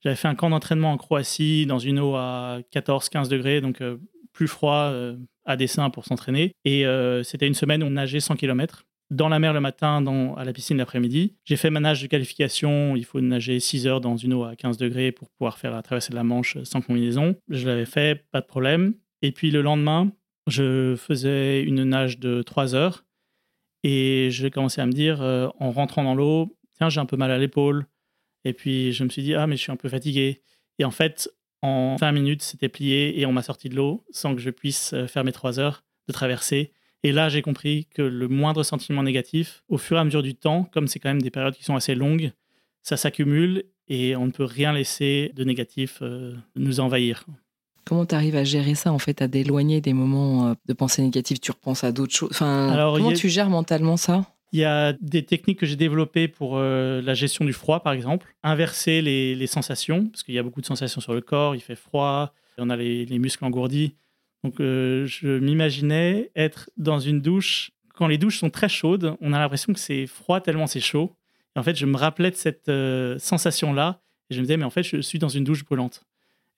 J'avais 0.03 0.15
fait 0.15 0.27
un 0.27 0.35
camp 0.35 0.49
d'entraînement 0.49 0.91
en 0.91 0.97
Croatie 0.97 1.65
dans 1.65 1.79
une 1.79 1.99
eau 1.99 2.15
à 2.15 2.59
14-15 2.73 3.29
degrés, 3.29 3.61
donc 3.61 3.81
euh, 3.81 3.97
plus 4.31 4.47
froid 4.47 4.89
euh, 4.91 5.15
à 5.45 5.55
dessein 5.55 5.89
pour 5.89 6.05
s'entraîner. 6.05 6.53
Et 6.65 6.85
c'était 7.23 7.47
une 7.47 7.53
semaine 7.53 7.83
où 7.83 7.87
on 7.87 7.91
nageait 7.91 8.19
100 8.19 8.35
km 8.35 8.85
dans 9.09 9.29
la 9.29 9.39
mer 9.39 9.53
le 9.53 9.61
matin, 9.61 10.01
dans, 10.01 10.35
à 10.35 10.43
la 10.43 10.53
piscine 10.53 10.77
l'après-midi. 10.77 11.35
J'ai 11.45 11.55
fait 11.55 11.69
ma 11.69 11.79
nage 11.79 12.01
de 12.01 12.07
qualification. 12.07 12.95
Il 12.95 13.05
faut 13.05 13.21
nager 13.21 13.59
6 13.59 13.87
heures 13.87 14.01
dans 14.01 14.17
une 14.17 14.33
eau 14.33 14.43
à 14.43 14.55
15 14.55 14.77
degrés 14.77 15.11
pour 15.11 15.29
pouvoir 15.29 15.57
faire 15.57 15.71
la 15.71 15.81
traversée 15.81 16.11
de 16.11 16.15
la 16.15 16.23
Manche 16.23 16.57
sans 16.63 16.81
combinaison. 16.81 17.35
Je 17.49 17.65
l'avais 17.67 17.85
fait, 17.85 18.25
pas 18.31 18.41
de 18.41 18.45
problème. 18.45 18.95
Et 19.21 19.31
puis 19.31 19.51
le 19.51 19.61
lendemain, 19.61 20.11
je 20.47 20.95
faisais 20.95 21.61
une 21.61 21.83
nage 21.83 22.19
de 22.19 22.41
3 22.41 22.75
heures 22.75 23.05
et 23.83 24.29
j'ai 24.31 24.49
commencé 24.49 24.81
à 24.81 24.85
me 24.85 24.91
dire, 24.91 25.21
euh, 25.21 25.47
en 25.59 25.71
rentrant 25.71 26.03
dans 26.03 26.15
l'eau, 26.15 26.57
tiens, 26.77 26.89
j'ai 26.89 26.99
un 26.99 27.05
peu 27.05 27.17
mal 27.17 27.31
à 27.31 27.37
l'épaule. 27.37 27.85
Et 28.43 28.53
puis 28.53 28.93
je 28.93 29.03
me 29.03 29.09
suis 29.09 29.21
dit, 29.21 29.35
ah, 29.35 29.47
mais 29.47 29.55
je 29.55 29.61
suis 29.61 29.71
un 29.71 29.75
peu 29.77 29.89
fatigué. 29.89 30.41
Et 30.79 30.85
en 30.85 30.91
fait, 30.91 31.29
en 31.61 31.95
20 31.95 32.11
minutes, 32.11 32.41
c'était 32.41 32.69
plié 32.69 33.19
et 33.19 33.25
on 33.25 33.33
m'a 33.33 33.43
sorti 33.43 33.69
de 33.69 33.75
l'eau 33.75 34.05
sans 34.09 34.35
que 34.35 34.41
je 34.41 34.49
puisse 34.49 34.93
euh, 34.93 35.07
faire 35.07 35.23
mes 35.23 35.31
3 35.31 35.59
heures 35.59 35.83
de 36.07 36.13
traversée. 36.13 36.71
Et 37.03 37.11
là, 37.11 37.29
j'ai 37.29 37.41
compris 37.41 37.87
que 37.93 38.01
le 38.01 38.27
moindre 38.27 38.63
sentiment 38.63 39.03
négatif, 39.03 39.63
au 39.67 39.77
fur 39.77 39.97
et 39.97 39.99
à 39.99 40.03
mesure 40.03 40.23
du 40.23 40.35
temps, 40.35 40.63
comme 40.73 40.87
c'est 40.87 40.99
quand 40.99 41.09
même 41.09 41.21
des 41.21 41.29
périodes 41.29 41.55
qui 41.55 41.63
sont 41.63 41.75
assez 41.75 41.95
longues, 41.95 42.31
ça 42.81 42.97
s'accumule 42.97 43.65
et 43.87 44.15
on 44.15 44.25
ne 44.25 44.31
peut 44.31 44.43
rien 44.43 44.73
laisser 44.73 45.31
de 45.35 45.43
négatif 45.43 45.99
euh, 46.01 46.35
nous 46.55 46.79
envahir. 46.79 47.25
Comment 47.87 48.05
tu 48.05 48.15
arrives 48.15 48.35
à 48.35 48.43
gérer 48.43 48.75
ça, 48.75 48.91
en 48.91 48.99
fait, 48.99 49.21
à 49.21 49.29
d'éloigner 49.29 49.79
des 49.79 49.93
moments 49.93 50.49
euh, 50.49 50.53
de 50.65 50.73
pensée 50.73 51.01
négative 51.01 51.39
Tu 51.39 51.51
repenses 51.51 51.85
à 51.85 51.93
d'autres 51.93 52.13
choses? 52.13 52.29
Enfin, 52.31 52.73
Comment 52.97 53.13
tu 53.13 53.29
gères 53.29 53.49
mentalement 53.49 53.95
ça? 53.95 54.25
Il 54.51 54.59
y 54.59 54.65
a 54.65 54.91
des 54.99 55.23
techniques 55.23 55.59
que 55.59 55.65
j'ai 55.65 55.77
développées 55.77 56.27
pour 56.27 56.57
euh, 56.57 57.01
la 57.01 57.13
gestion 57.13 57.45
du 57.45 57.53
froid, 57.53 57.79
par 57.79 57.93
exemple. 57.93 58.35
Inverser 58.43 59.01
les, 59.01 59.47
sensations, 59.47 60.07
parce 60.07 60.23
qu'il 60.23 60.33
y 60.33 60.37
a 60.37 60.43
beaucoup 60.43 60.59
de 60.59 60.65
sensations 60.65 60.99
sur 60.99 61.13
le 61.13 61.21
corps, 61.21 61.55
il 61.55 61.61
fait 61.61 61.77
froid, 61.77 62.33
on 62.57 62.69
a 62.69 62.75
les, 62.75 63.19
muscles 63.19 63.45
engourdis. 63.45 63.95
Donc, 64.43 64.59
euh, 64.59 65.05
je 65.05 65.39
m'imaginais 65.39 66.29
être 66.35 66.69
dans 66.75 66.99
une 66.99 67.21
douche. 67.21 67.71
Quand 67.95 68.07
les 68.07 68.17
douches 68.17 68.39
sont 68.39 68.49
très 68.49 68.69
chaudes, 68.69 69.15
on 69.21 69.31
a 69.31 69.39
l'impression 69.39 69.71
que 69.71 69.79
c'est 69.79 70.07
froid 70.07 70.41
tellement 70.41 70.67
c'est 70.67 70.81
chaud. 70.81 71.13
Et 71.55 71.59
en 71.59 71.63
fait, 71.63 71.75
je 71.77 71.85
me 71.85 71.95
rappelais 71.95 72.31
de 72.31 72.35
cette 72.35 72.69
sensation-là. 73.19 74.01
Et 74.29 74.35
je 74.35 74.39
me 74.39 74.43
disais, 74.43 74.57
mais 74.57 74.65
en 74.65 74.69
fait, 74.69 74.83
je 74.83 74.99
suis 74.99 75.19
dans 75.19 75.29
une 75.29 75.45
douche 75.45 75.63
brûlante. 75.63 76.03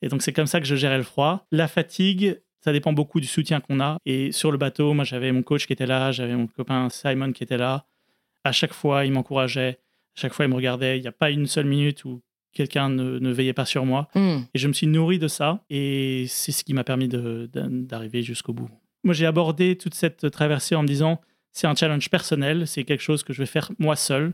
Et 0.02 0.08
donc, 0.08 0.22
c'est 0.22 0.34
comme 0.34 0.48
ça 0.48 0.60
que 0.60 0.66
je 0.66 0.76
gérais 0.76 0.98
le 0.98 1.04
froid. 1.04 1.46
La 1.52 1.68
fatigue, 1.68 2.40
ça 2.62 2.72
dépend 2.72 2.94
beaucoup 2.94 3.20
du 3.20 3.28
soutien 3.28 3.60
qu'on 3.60 3.80
a. 3.80 3.98
Et 4.06 4.32
sur 4.32 4.52
le 4.52 4.58
bateau, 4.58 4.94
moi, 4.94 5.04
j'avais 5.04 5.32
mon 5.32 5.44
coach 5.44 5.68
qui 5.68 5.74
était 5.74 5.86
là, 5.86 6.12
j'avais 6.12 6.36
mon 6.36 6.48
copain 6.48 6.90
Simon 6.90 7.32
qui 7.32 7.44
était 7.44 7.58
là. 7.58 7.86
À 8.44 8.52
chaque 8.52 8.74
fois, 8.74 9.06
il 9.06 9.12
m'encourageait. 9.12 9.80
À 10.18 10.22
Chaque 10.22 10.34
fois, 10.34 10.46
il 10.46 10.50
me 10.50 10.56
regardait. 10.56 10.98
Il 10.98 11.02
n'y 11.02 11.08
a 11.08 11.14
pas 11.14 11.30
une 11.30 11.46
seule 11.46 11.66
minute 11.66 12.06
où 12.06 12.22
quelqu'un 12.52 12.90
ne, 12.90 13.32
veillait 13.32 13.54
pas 13.54 13.66
sur 13.66 13.86
moi. 13.86 14.08
Hmm. 14.16 14.40
Et 14.54 14.60
je 14.60 14.68
me 14.68 14.74
suis 14.74 14.88
nourri 14.88 15.20
de 15.20 15.28
ça. 15.28 15.64
Et 15.70 16.26
c'est 16.28 16.52
ce 16.52 16.64
qui 16.64 16.74
m'a 16.74 16.84
permis 16.84 17.08
d'arriver 17.08 18.24
jusqu'au 18.24 18.54
bout. 18.54 18.70
Moi, 19.04 19.14
j'ai 19.14 19.26
abordé 19.26 19.78
toute 19.78 19.94
cette 19.94 20.30
traversée 20.32 20.76
en 20.76 20.84
me 20.84 20.88
disant, 20.88 21.22
c'est 21.52 21.68
un 21.68 21.76
challenge 21.76 22.10
personnel, 22.10 22.68
c'est 22.68 22.84
quelque 22.84 23.02
chose 23.02 23.24
que 23.24 23.34
je 23.34 23.40
vais 23.40 23.46
faire 23.46 23.72
moi 23.80 23.96
seul. 23.96 24.34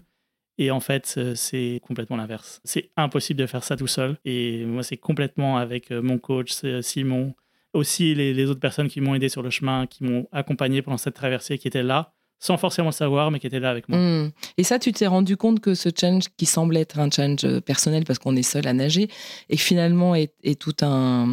Et 0.57 0.71
en 0.71 0.79
fait, 0.79 1.19
c'est 1.35 1.81
complètement 1.85 2.15
l'inverse. 2.15 2.61
C'est 2.63 2.89
impossible 2.95 3.39
de 3.39 3.45
faire 3.45 3.63
ça 3.63 3.75
tout 3.75 3.87
seul. 3.87 4.17
Et 4.23 4.65
moi, 4.65 4.83
c'est 4.83 4.97
complètement 4.97 5.57
avec 5.57 5.91
euh, 5.91 6.01
mon 6.01 6.17
coach, 6.17 6.53
Simon, 6.81 7.35
aussi 7.73 8.15
les, 8.15 8.49
autres 8.49 8.59
personnes 8.59 8.87
qui 8.87 9.01
m'ont 9.01 9.15
aidé 9.15 9.29
sur 9.29 9.43
le 9.43 9.49
chemin, 9.49 9.85
qui 9.85 10.03
m'ont 10.03 10.27
accompagné 10.31 10.81
pendant 10.81 10.97
cette 10.97 11.15
traversée, 11.15 11.57
qui 11.57 11.67
étaient 11.67 11.83
là 11.83 12.14
sans 12.39 12.57
forcément 12.57 12.89
le 12.89 12.93
savoir, 12.93 13.31
mais 13.31 13.39
qui 13.39 13.47
était 13.47 13.59
là 13.59 13.69
avec 13.69 13.89
moi. 13.89 13.97
Hmm. 13.97 14.31
Et 14.57 14.63
ça, 14.63 14.79
tu 14.79 14.91
t'es 14.91 15.07
rendu 15.07 15.37
compte 15.37 15.59
que 15.59 15.73
ce 15.73 15.89
challenge 15.95 16.25
qui 16.37 16.45
semblait 16.45 16.81
être 16.81 16.99
un 16.99 17.09
challenge 17.09 17.43
euh, 17.43 17.61
personnel 17.61 18.03
parce 18.05 18.19
qu'on 18.19 18.35
est 18.35 18.43
seul 18.43 18.67
à 18.67 18.73
nager, 18.73 19.09
et 19.49 19.57
finalement 19.57 20.15
est, 20.15 20.31
tout 20.59 20.75
un 20.81 21.27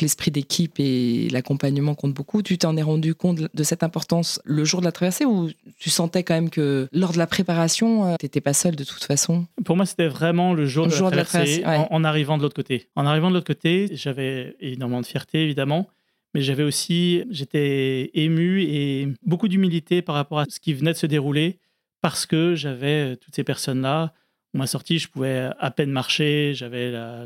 l'esprit 0.00 0.30
d'équipe 0.30 0.74
et 0.78 1.28
l'accompagnement 1.30 1.94
compte 1.94 2.14
beaucoup. 2.14 2.42
Tu 2.42 2.58
t'en 2.58 2.76
es 2.76 2.82
rendu 2.82 3.14
compte 3.14 3.38
de 3.52 3.62
cette 3.62 3.82
importance 3.82 4.40
le 4.44 4.64
jour 4.64 4.80
de 4.80 4.84
la 4.84 4.92
traversée 4.92 5.24
ou 5.24 5.50
tu 5.78 5.90
sentais 5.90 6.22
quand 6.22 6.34
même 6.34 6.50
que 6.50 6.88
lors 6.92 7.12
de 7.12 7.18
la 7.18 7.26
préparation, 7.26 8.06
euh, 8.06 8.16
tu 8.18 8.26
n'étais 8.26 8.40
pas 8.40 8.52
seul 8.52 8.76
de 8.76 8.84
toute 8.84 9.04
façon? 9.04 9.46
Pour 9.64 9.76
moi, 9.76 9.86
c'était 9.86 10.08
vraiment 10.08 10.54
le 10.54 10.66
jour, 10.66 10.86
de, 10.86 10.92
la 10.92 11.24
traversée, 11.24 11.64
en, 11.64 12.04
arrivant 12.04 12.36
de 12.36 12.42
l'autre 12.42 12.56
côté. 12.56 12.88
En 12.96 13.06
arrivant 13.06 13.30
de 13.30 13.34
l'autre 13.34 13.46
côté, 13.46 13.88
j'avais 13.92 14.56
énormément 14.60 15.00
de 15.00 15.06
fierté, 15.06 15.42
évidemment 15.44 15.88
mais 16.34 16.40
j'avais 16.40 16.62
aussi, 16.62 17.24
j'étais 17.30 18.10
ému 18.14 18.62
et 18.62 19.08
beaucoup 19.22 19.48
d'humilité 19.48 20.00
par 20.02 20.14
rapport 20.14 20.38
à 20.38 20.46
ce 20.48 20.60
qui 20.60 20.72
venait 20.72 20.92
de 20.92 20.96
se 20.96 21.06
dérouler 21.06 21.58
parce 22.00 22.26
que 22.26 22.54
j'avais 22.54 23.12
euh, 23.12 23.16
toutes 23.16 23.34
ces 23.34 23.44
personnes-là. 23.44 24.12
On 24.54 24.58
m'a 24.58 24.66
sorti, 24.66 24.98
je 24.98 25.08
pouvais 25.08 25.48
à 25.58 25.70
peine 25.70 25.90
marcher, 25.90 26.52
j'avais 26.54 26.90
la, 26.90 27.24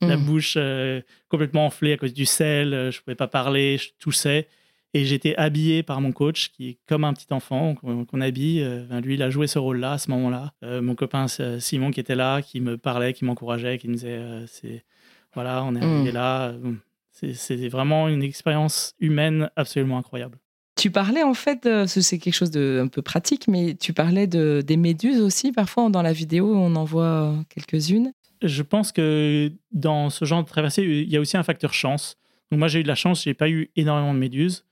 la, 0.00 0.16
mmh. 0.16 0.24
bouche 0.24 0.54
euh, 0.56 1.00
complètement 1.28 1.66
enflée 1.66 1.92
à 1.92 1.96
cause 1.96 2.14
du 2.14 2.26
sel, 2.26 2.74
euh, 2.74 2.90
je 2.90 2.98
ne 2.98 3.02
pouvais 3.02 3.14
pas 3.14 3.28
parler, 3.28 3.78
je 3.78 3.90
toussais. 4.00 4.48
Et 4.94 5.04
j'étais 5.04 5.34
habillé 5.36 5.82
par 5.82 6.00
mon 6.02 6.12
coach, 6.12 6.50
qui 6.50 6.68
est 6.68 6.78
comme 6.86 7.04
un 7.04 7.14
petit 7.14 7.32
enfant 7.32 7.74
qu'on 7.74 8.20
habille. 8.20 8.62
lui, 9.02 9.14
il 9.14 9.22
a 9.22 9.30
joué 9.30 9.46
ce 9.46 9.58
rôle-là 9.58 9.92
à 9.92 9.98
ce 9.98 10.10
moment-là. 10.10 10.52
mon 10.82 10.94
copain 10.94 11.28
Simon, 11.60 11.90
qui 11.90 11.98
était 11.98 12.14
là, 12.14 12.42
qui 12.42 12.60
me 12.60 12.76
parlait, 12.76 13.14
qui 13.14 13.24
m'encourageait, 13.24 13.78
qui 13.78 13.88
me 13.88 13.94
disait 13.94 14.20
c'est 14.48 14.84
voilà, 15.32 15.64
on 15.64 15.74
est 15.76 15.82
arrivé 15.82 16.10
mmh. 16.10 16.14
là. 16.14 16.52
C'est 17.12 17.68
vraiment 17.68 18.08
une 18.08 18.22
expérience 18.22 18.94
humaine 18.98 19.50
absolument 19.56 19.98
incroyable. 19.98 20.38
Tu 20.76 20.90
parlais 20.90 21.22
en 21.22 21.34
fait, 21.34 21.68
c'est 21.86 22.18
quelque 22.18 22.34
chose 22.34 22.50
de 22.50 22.80
un 22.82 22.88
peu 22.88 23.02
pratique, 23.02 23.46
mais 23.46 23.74
tu 23.74 23.92
parlais 23.92 24.26
de, 24.26 24.62
des 24.66 24.78
méduses 24.78 25.20
aussi. 25.20 25.52
Parfois, 25.52 25.90
dans 25.90 26.02
la 26.02 26.12
vidéo, 26.12 26.54
on 26.54 26.74
en 26.74 26.84
voit 26.84 27.34
quelques-unes. 27.50 28.12
Je 28.42 28.62
pense 28.62 28.90
que 28.90 29.52
dans 29.70 30.10
ce 30.10 30.24
genre 30.24 30.42
de 30.42 30.48
traversée, 30.48 30.82
il 30.82 31.08
y 31.08 31.16
a 31.16 31.20
aussi 31.20 31.36
un 31.36 31.42
facteur 31.42 31.74
chance. 31.74 32.16
Donc 32.50 32.58
moi, 32.58 32.68
j'ai 32.68 32.80
eu 32.80 32.82
de 32.82 32.88
la 32.88 32.94
chance, 32.94 33.22
j'ai 33.22 33.34
pas 33.34 33.48
eu 33.48 33.70
énormément 33.76 34.14
de 34.14 34.18
méduses. 34.18 34.64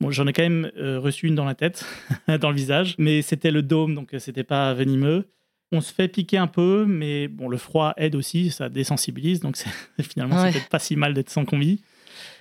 Bon, 0.00 0.10
j'en 0.10 0.26
ai 0.26 0.32
quand 0.32 0.42
même 0.42 0.70
euh, 0.78 0.98
reçu 0.98 1.26
une 1.26 1.34
dans 1.34 1.44
la 1.44 1.54
tête, 1.54 1.84
dans 2.40 2.48
le 2.48 2.56
visage, 2.56 2.94
mais 2.98 3.20
c'était 3.20 3.50
le 3.50 3.62
dôme, 3.62 3.94
donc 3.94 4.14
c'était 4.18 4.44
pas 4.44 4.72
venimeux. 4.72 5.28
On 5.72 5.80
se 5.80 5.92
fait 5.92 6.08
piquer 6.08 6.38
un 6.38 6.46
peu, 6.46 6.84
mais 6.86 7.28
bon, 7.28 7.48
le 7.48 7.56
froid 7.56 7.94
aide 7.96 8.16
aussi, 8.16 8.50
ça 8.50 8.68
désensibilise, 8.68 9.40
donc 9.40 9.56
finalement, 10.00 10.44
c'est 10.44 10.52
peut-être 10.52 10.68
pas 10.68 10.78
si 10.78 10.96
mal 10.96 11.14
d'être 11.14 11.30
sans 11.30 11.44
combi. 11.44 11.82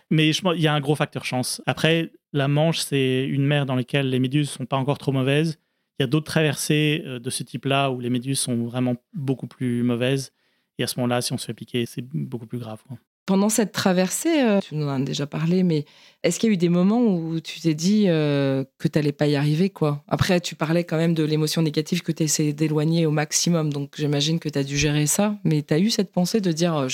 Mais 0.09 0.33
je, 0.33 0.41
il 0.55 0.61
y 0.61 0.67
a 0.67 0.73
un 0.73 0.79
gros 0.79 0.95
facteur 0.95 1.23
chance. 1.23 1.61
Après, 1.67 2.11
la 2.33 2.47
Manche, 2.47 2.79
c'est 2.79 3.25
une 3.25 3.45
mer 3.45 3.65
dans 3.65 3.75
laquelle 3.75 4.09
les 4.09 4.19
méduses 4.19 4.49
sont 4.49 4.65
pas 4.65 4.77
encore 4.77 4.97
trop 4.97 5.11
mauvaises. 5.11 5.59
Il 5.99 6.03
y 6.03 6.05
a 6.05 6.07
d'autres 6.07 6.25
traversées 6.25 7.03
euh, 7.05 7.19
de 7.19 7.29
ce 7.29 7.43
type-là 7.43 7.91
où 7.91 7.99
les 7.99 8.09
méduses 8.09 8.39
sont 8.39 8.63
vraiment 8.65 8.95
beaucoup 9.13 9.47
plus 9.47 9.83
mauvaises. 9.83 10.31
Et 10.77 10.83
à 10.83 10.87
ce 10.87 10.99
moment-là, 10.99 11.21
si 11.21 11.33
on 11.33 11.37
se 11.37 11.45
fait 11.45 11.53
piquer, 11.53 11.85
c'est 11.85 12.01
beaucoup 12.01 12.47
plus 12.47 12.57
grave. 12.57 12.81
Pendant 13.29 13.49
cette 13.49 13.73
traversée, 13.73 14.41
euh, 14.41 14.59
tu 14.59 14.73
nous 14.73 14.87
en 14.87 14.99
as 15.03 15.05
déjà 15.05 15.27
parlé, 15.27 15.61
mais 15.61 15.85
est-ce 16.23 16.39
qu'il 16.39 16.49
y 16.49 16.51
a 16.51 16.55
eu 16.55 16.57
des 16.57 16.67
moments 16.67 17.03
où 17.03 17.39
tu 17.39 17.59
t'es 17.59 17.75
dit 17.75 18.05
euh, 18.07 18.63
que 18.79 18.87
tu 18.87 18.97
n'allais 18.97 19.11
pas 19.11 19.27
y 19.27 19.35
arriver 19.35 19.69
quoi? 19.69 20.03
Après, 20.07 20.41
tu 20.41 20.55
parlais 20.55 20.83
quand 20.83 20.97
même 20.97 21.13
de 21.13 21.23
l'émotion 21.23 21.61
négative 21.61 22.01
que 22.01 22.11
tu 22.11 22.23
essayé 22.23 22.53
d'éloigner 22.53 23.05
au 23.05 23.11
maximum, 23.11 23.71
donc 23.71 23.93
j'imagine 23.95 24.39
que 24.39 24.49
tu 24.49 24.57
as 24.57 24.63
dû 24.63 24.79
gérer 24.79 25.05
ça, 25.05 25.35
mais 25.43 25.61
tu 25.61 25.71
as 25.75 25.77
eu 25.77 25.91
cette 25.91 26.11
pensée 26.11 26.41
de 26.41 26.51
dire 26.51 26.87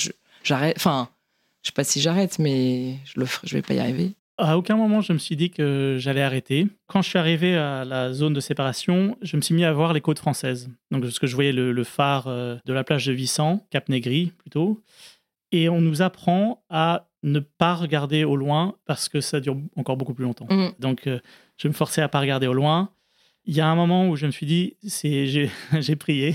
j'arrête, 0.44 0.76
enfin, 0.76 1.08
je 1.62 1.68
sais 1.68 1.72
pas 1.72 1.84
si 1.84 2.02
j'arrête, 2.02 2.38
mais 2.38 2.96
je 3.06 3.18
ne 3.18 3.24
je 3.42 3.54
vais 3.54 3.62
pas 3.62 3.72
y 3.72 3.78
arriver. 3.78 4.12
À 4.36 4.58
aucun 4.58 4.76
moment, 4.76 5.00
je 5.00 5.14
me 5.14 5.18
suis 5.18 5.36
dit 5.36 5.48
que 5.48 5.96
j'allais 5.98 6.20
arrêter. 6.20 6.66
Quand 6.86 7.00
je 7.00 7.08
suis 7.08 7.18
arrivé 7.18 7.56
à 7.56 7.86
la 7.86 8.12
zone 8.12 8.34
de 8.34 8.40
séparation, 8.40 9.16
je 9.22 9.38
me 9.38 9.40
suis 9.40 9.54
mis 9.54 9.64
à 9.64 9.72
voir 9.72 9.94
les 9.94 10.02
côtes 10.02 10.18
françaises. 10.18 10.68
Donc, 10.90 11.00
parce 11.00 11.18
que 11.18 11.26
je 11.26 11.34
voyais 11.34 11.52
le, 11.52 11.84
phare 11.84 12.26
euh, 12.26 12.56
de 12.66 12.74
la 12.74 12.84
plage 12.84 13.06
de 13.06 13.12
Vissant, 13.14 13.66
Cap 13.70 13.88
Négri 13.88 14.32
plutôt. 14.36 14.82
Et 15.52 15.68
on 15.68 15.80
nous 15.80 16.02
apprend 16.02 16.62
à 16.70 17.08
ne 17.22 17.40
pas 17.40 17.74
regarder 17.74 18.24
au 18.24 18.36
loin 18.36 18.76
parce 18.84 19.08
que 19.08 19.20
ça 19.20 19.40
dure 19.40 19.56
encore 19.76 19.96
beaucoup 19.96 20.14
plus 20.14 20.24
longtemps. 20.24 20.46
Mm. 20.50 20.72
Donc, 20.78 21.06
euh, 21.06 21.18
je 21.56 21.68
me 21.68 21.72
forçais 21.72 22.02
à 22.02 22.08
pas 22.08 22.20
regarder 22.20 22.46
au 22.46 22.52
loin. 22.52 22.90
Il 23.44 23.54
y 23.54 23.60
a 23.60 23.68
un 23.68 23.76
moment 23.76 24.08
où 24.08 24.16
je 24.16 24.26
me 24.26 24.30
suis 24.32 24.46
dit, 24.46 24.76
c'est, 24.86 25.26
j'ai, 25.26 25.96
prié 25.96 26.34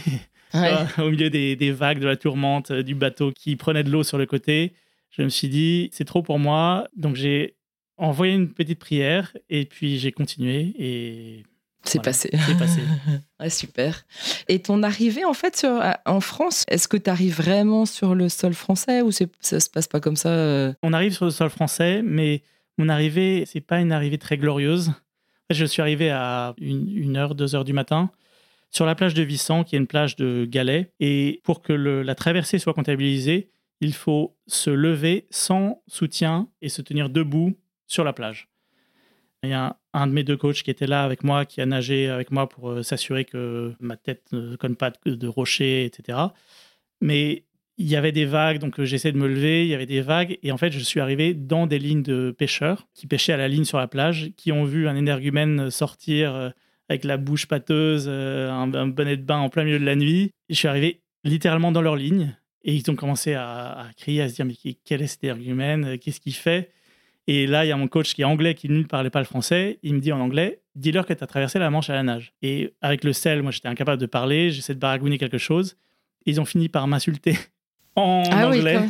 au 0.97 1.09
milieu 1.09 1.29
des, 1.29 1.55
des, 1.55 1.71
vagues, 1.71 1.99
de 1.99 2.07
la 2.07 2.15
tourmente, 2.15 2.71
du 2.71 2.95
bateau 2.95 3.31
qui 3.31 3.55
prenait 3.55 3.83
de 3.83 3.89
l'eau 3.89 4.03
sur 4.03 4.17
le 4.17 4.25
côté 4.25 4.73
je 5.11 5.21
me 5.21 5.29
suis 5.29 5.49
dit, 5.49 5.89
c'est 5.91 6.05
trop 6.05 6.23
pour 6.23 6.39
moi. 6.39 6.87
Donc 6.95 7.15
j'ai 7.15 7.55
envoyé 7.97 8.33
une 8.33 8.51
petite 8.51 8.79
prière 8.79 9.37
et 9.49 9.65
puis 9.65 9.99
j'ai 9.99 10.11
continué 10.11 10.73
et 10.79 11.43
c'est 11.83 12.01
passé. 12.01 12.29
C'est 12.45 12.57
passé. 12.57 12.81
super. 13.49 14.05
Et 14.47 14.61
ton 14.61 14.83
arrivée, 14.83 15.25
en 15.25 15.33
fait, 15.33 15.57
sur, 15.57 15.81
en 16.05 16.21
France, 16.21 16.65
est-ce 16.67 16.87
que 16.87 16.97
tu 16.97 17.09
arrives 17.09 17.35
vraiment 17.35 17.85
sur 17.85 18.13
le 18.15 18.29
sol 18.29 18.53
français 18.53 19.01
ou 19.01 19.11
ça 19.11 19.59
se 19.59 19.69
passe 19.69 19.87
pas 19.87 19.99
comme 19.99 20.15
ça 20.15 20.29
euh? 20.29 20.73
On 20.83 20.93
arrive 20.93 21.13
sur 21.13 21.25
le 21.25 21.31
sol 21.31 21.49
français, 21.49 22.01
mais 22.03 22.43
mon 22.77 22.89
arrivée, 22.89 23.45
c'est 23.45 23.61
pas 23.61 23.79
une 23.79 23.91
arrivée 23.91 24.17
très 24.17 24.37
glorieuse. 24.37 24.91
Je 25.49 25.65
suis 25.65 25.81
arrivé 25.81 26.09
à 26.11 26.55
une, 26.59 27.17
heure, 27.17 27.35
deux 27.35 27.55
heures 27.55 27.65
du 27.65 27.73
matin 27.73 28.09
sur 28.69 28.85
la 28.85 28.95
plage 28.95 29.13
de 29.13 29.21
Vissant, 29.21 29.63
qui 29.63 29.75
est 29.75 29.79
une 29.79 29.87
plage 29.87 30.15
de 30.15 30.45
galets. 30.45 30.93
Et 30.99 31.41
pour 31.43 31.61
que 31.61 31.73
la 31.73 32.15
traversée 32.15 32.57
soit 32.57 32.73
comptabilisée, 32.73 33.49
il 33.81 33.93
faut 33.93 34.37
se 34.47 34.69
lever 34.69 35.27
sans 35.31 35.81
soutien 35.87 36.47
et 36.61 36.69
se 36.69 36.81
tenir 36.81 37.09
debout 37.09 37.57
sur 37.87 38.03
la 38.03 38.13
plage. 38.13 38.50
Il 39.43 39.49
y 39.49 39.53
a 39.53 39.75
un, 39.93 40.07
de 40.07 40.11
mes 40.11 40.23
deux 40.23 40.37
coachs 40.37 40.61
qui 40.61 40.69
était 40.69 40.85
là 40.85 41.03
avec 41.03 41.23
moi, 41.23 41.45
qui 41.45 41.61
a 41.61 41.65
nagé 41.65 42.09
avec 42.09 42.29
moi 42.31 42.47
pour 42.47 42.69
euh, 42.69 42.83
s'assurer 42.83 43.25
que 43.25 43.73
ma 43.79 43.97
tête 43.97 44.31
ne 44.31 44.55
conne 44.55 44.75
pas 44.75 44.91
de, 45.05 45.27
rochers, 45.27 45.85
etc. 45.85 46.19
Mais 47.01 47.45
il 47.77 47.87
y 47.87 47.95
avait 47.95 48.11
des 48.11 48.25
vagues, 48.25 48.59
donc 48.59 48.79
euh, 48.79 48.85
j'essaie 48.85 49.11
de 49.11 49.17
me 49.17 49.27
lever, 49.27 49.65
il 49.65 49.69
y 49.69 49.73
avait 49.73 49.87
des 49.87 50.01
vagues, 50.01 50.37
et 50.43 50.51
en 50.51 50.57
fait, 50.57 50.71
je 50.71 50.79
suis 50.79 50.99
arrivé 50.99 51.33
dans 51.33 51.65
des 51.65 51.79
lignes 51.79 52.03
de 52.03 52.29
pêcheurs 52.29 52.87
qui 52.93 53.07
pêchaient 53.07 53.33
à 53.33 53.37
la 53.37 53.47
ligne 53.47 53.65
sur 53.65 53.79
la 53.79 53.87
plage, 53.87 54.31
qui 54.37 54.51
ont 54.51 54.63
vu 54.63 54.87
un 54.87 54.95
énergumène 54.95 55.71
sortir 55.71 56.35
euh, 56.35 56.49
avec 56.89 57.03
la 57.03 57.17
bouche 57.17 57.47
pâteuse, 57.47 58.07
un, 58.09 58.73
un 58.73 58.87
bonnet 58.87 59.17
de 59.17 59.23
bain 59.23 59.37
en 59.37 59.49
plein 59.49 59.63
milieu 59.63 59.79
de 59.79 59.85
la 59.85 59.95
nuit. 59.95 60.31
je 60.49 60.55
suis 60.55 60.67
arrivé 60.67 61.01
littéralement 61.23 61.71
dans 61.71 61.81
leur 61.81 61.95
ligne, 61.95 62.35
et 62.63 62.75
ils 62.75 62.91
ont 62.91 62.95
commencé 62.95 63.33
à, 63.33 63.87
crier, 63.97 64.21
à 64.21 64.29
se 64.29 64.35
dire 64.35 64.45
Mais 64.45 64.55
quel 64.85 65.01
est 65.01 65.07
cet 65.07 65.23
argument 65.23 65.97
Qu'est-ce 65.97 66.19
qu'il 66.19 66.35
fait? 66.35 66.71
Et 67.33 67.47
là, 67.47 67.63
il 67.63 67.69
y 67.69 67.71
a 67.71 67.77
mon 67.77 67.87
coach 67.87 68.13
qui 68.13 68.23
est 68.23 68.25
anglais, 68.25 68.55
qui 68.55 68.67
ne 68.67 68.83
parlait 68.83 69.09
pas 69.09 69.19
le 69.19 69.25
français. 69.25 69.79
Il 69.83 69.93
me 69.93 70.01
dit 70.01 70.11
en 70.11 70.19
anglais 70.19 70.59
Dis-leur 70.75 71.05
que 71.05 71.13
tu 71.13 71.23
as 71.23 71.27
traversé 71.27 71.59
la 71.59 71.69
Manche 71.69 71.89
à 71.89 71.93
la 71.93 72.03
nage. 72.03 72.33
Et 72.41 72.73
avec 72.81 73.05
le 73.05 73.13
sel, 73.13 73.41
moi, 73.41 73.51
j'étais 73.51 73.69
incapable 73.69 74.01
de 74.01 74.05
parler. 74.05 74.49
J'essaie 74.49 74.75
de 74.75 74.79
baragouiner 74.79 75.17
quelque 75.17 75.37
chose. 75.37 75.77
ils 76.25 76.41
ont 76.41 76.45
fini 76.45 76.67
par 76.67 76.87
m'insulter 76.87 77.37
en 77.95 78.23
ah 78.29 78.47
anglais. 78.47 78.81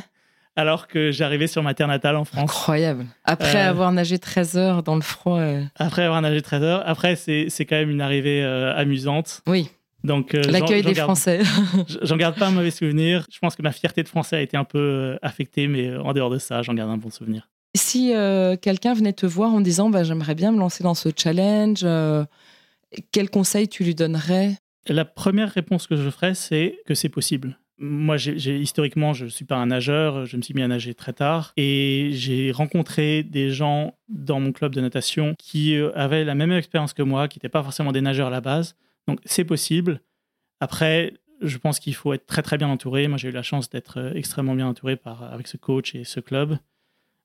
alors 0.55 0.87
que 0.87 1.11
j'arrivais 1.11 1.45
sur 1.45 1.61
ma 1.61 1.75
terre 1.75 1.87
natale 1.87 2.15
en 2.15 2.25
France. 2.25 2.41
Incroyable. 2.41 3.05
Après 3.25 3.63
euh, 3.63 3.69
avoir 3.69 3.91
nagé 3.91 4.17
13 4.17 4.57
heures 4.57 4.81
dans 4.81 4.95
le 4.95 5.01
froid. 5.01 5.37
Euh. 5.37 5.63
Après 5.75 6.01
avoir 6.01 6.19
nagé 6.23 6.41
13 6.41 6.63
heures. 6.63 6.83
Après, 6.87 7.15
c'est 7.15 7.47
quand 7.59 7.75
même 7.75 7.91
une 7.91 8.01
arrivée 8.01 8.43
euh, 8.43 8.75
amusante. 8.75 9.43
Oui. 9.45 9.69
Donc, 10.03 10.33
L'accueil 10.33 10.81
des 10.81 10.95
Français. 10.95 11.41
j'en 12.01 12.17
garde 12.17 12.39
pas 12.39 12.47
un 12.47 12.51
mauvais 12.51 12.71
souvenir. 12.71 13.27
Je 13.31 13.37
pense 13.37 13.55
que 13.55 13.61
ma 13.61 13.71
fierté 13.71 14.01
de 14.01 14.07
Français 14.07 14.37
a 14.37 14.41
été 14.41 14.57
un 14.57 14.63
peu 14.63 15.19
affectée, 15.21 15.67
mais 15.67 15.95
en 15.95 16.11
dehors 16.13 16.31
de 16.31 16.39
ça, 16.39 16.63
j'en 16.63 16.73
garde 16.73 16.89
un 16.89 16.97
bon 16.97 17.11
souvenir. 17.11 17.50
Si 17.75 18.13
quelqu'un 18.61 18.93
venait 18.93 19.13
te 19.13 19.25
voir 19.25 19.53
en 19.53 19.61
disant 19.61 19.89
bah, 19.89 20.03
j'aimerais 20.03 20.35
bien 20.35 20.51
me 20.51 20.59
lancer 20.59 20.83
dans 20.83 20.93
ce 20.93 21.09
challenge, 21.15 21.85
quel 23.11 23.29
conseil 23.29 23.67
tu 23.67 23.83
lui 23.83 23.95
donnerais? 23.95 24.57
La 24.87 25.05
première 25.05 25.49
réponse 25.49 25.87
que 25.87 25.95
je 25.95 26.09
ferais, 26.09 26.33
c'est 26.33 26.79
que 26.85 26.95
c'est 26.95 27.09
possible. 27.09 27.57
Moi, 27.77 28.17
historiquement, 28.17 29.13
je 29.13 29.25
ne 29.25 29.29
suis 29.29 29.45
pas 29.45 29.55
un 29.55 29.67
nageur, 29.67 30.25
je 30.25 30.37
me 30.37 30.41
suis 30.41 30.53
mis 30.53 30.61
à 30.61 30.67
nager 30.67 30.93
très 30.93 31.13
tard 31.13 31.53
et 31.57 32.09
j'ai 32.13 32.51
rencontré 32.51 33.23
des 33.23 33.49
gens 33.49 33.95
dans 34.07 34.39
mon 34.39 34.51
club 34.51 34.75
de 34.75 34.81
natation 34.81 35.33
qui 35.39 35.75
avaient 35.95 36.23
la 36.23 36.35
même 36.35 36.51
expérience 36.51 36.93
que 36.93 37.01
moi, 37.01 37.27
qui 37.27 37.39
n'étaient 37.39 37.49
pas 37.49 37.63
forcément 37.63 37.91
des 37.91 38.01
nageurs 38.01 38.27
à 38.27 38.31
la 38.31 38.41
base, 38.41 38.75
donc 39.07 39.19
c'est 39.25 39.45
possible. 39.45 40.01
Après, 40.59 41.13
je 41.41 41.57
pense 41.57 41.79
qu'il 41.79 41.95
faut 41.95 42.13
être 42.13 42.27
très 42.27 42.43
très 42.43 42.57
bien 42.57 42.69
entouré. 42.69 43.07
Moi, 43.07 43.17
j'ai 43.17 43.29
eu 43.29 43.31
la 43.31 43.41
chance 43.41 43.69
d'être 43.69 43.99
euh, 43.99 44.13
extrêmement 44.13 44.53
bien 44.53 44.67
entouré 44.67 44.95
par, 44.95 45.23
avec 45.23 45.47
ce 45.47 45.57
coach 45.57 45.95
et 45.95 46.03
ce 46.03 46.19
club. 46.19 46.57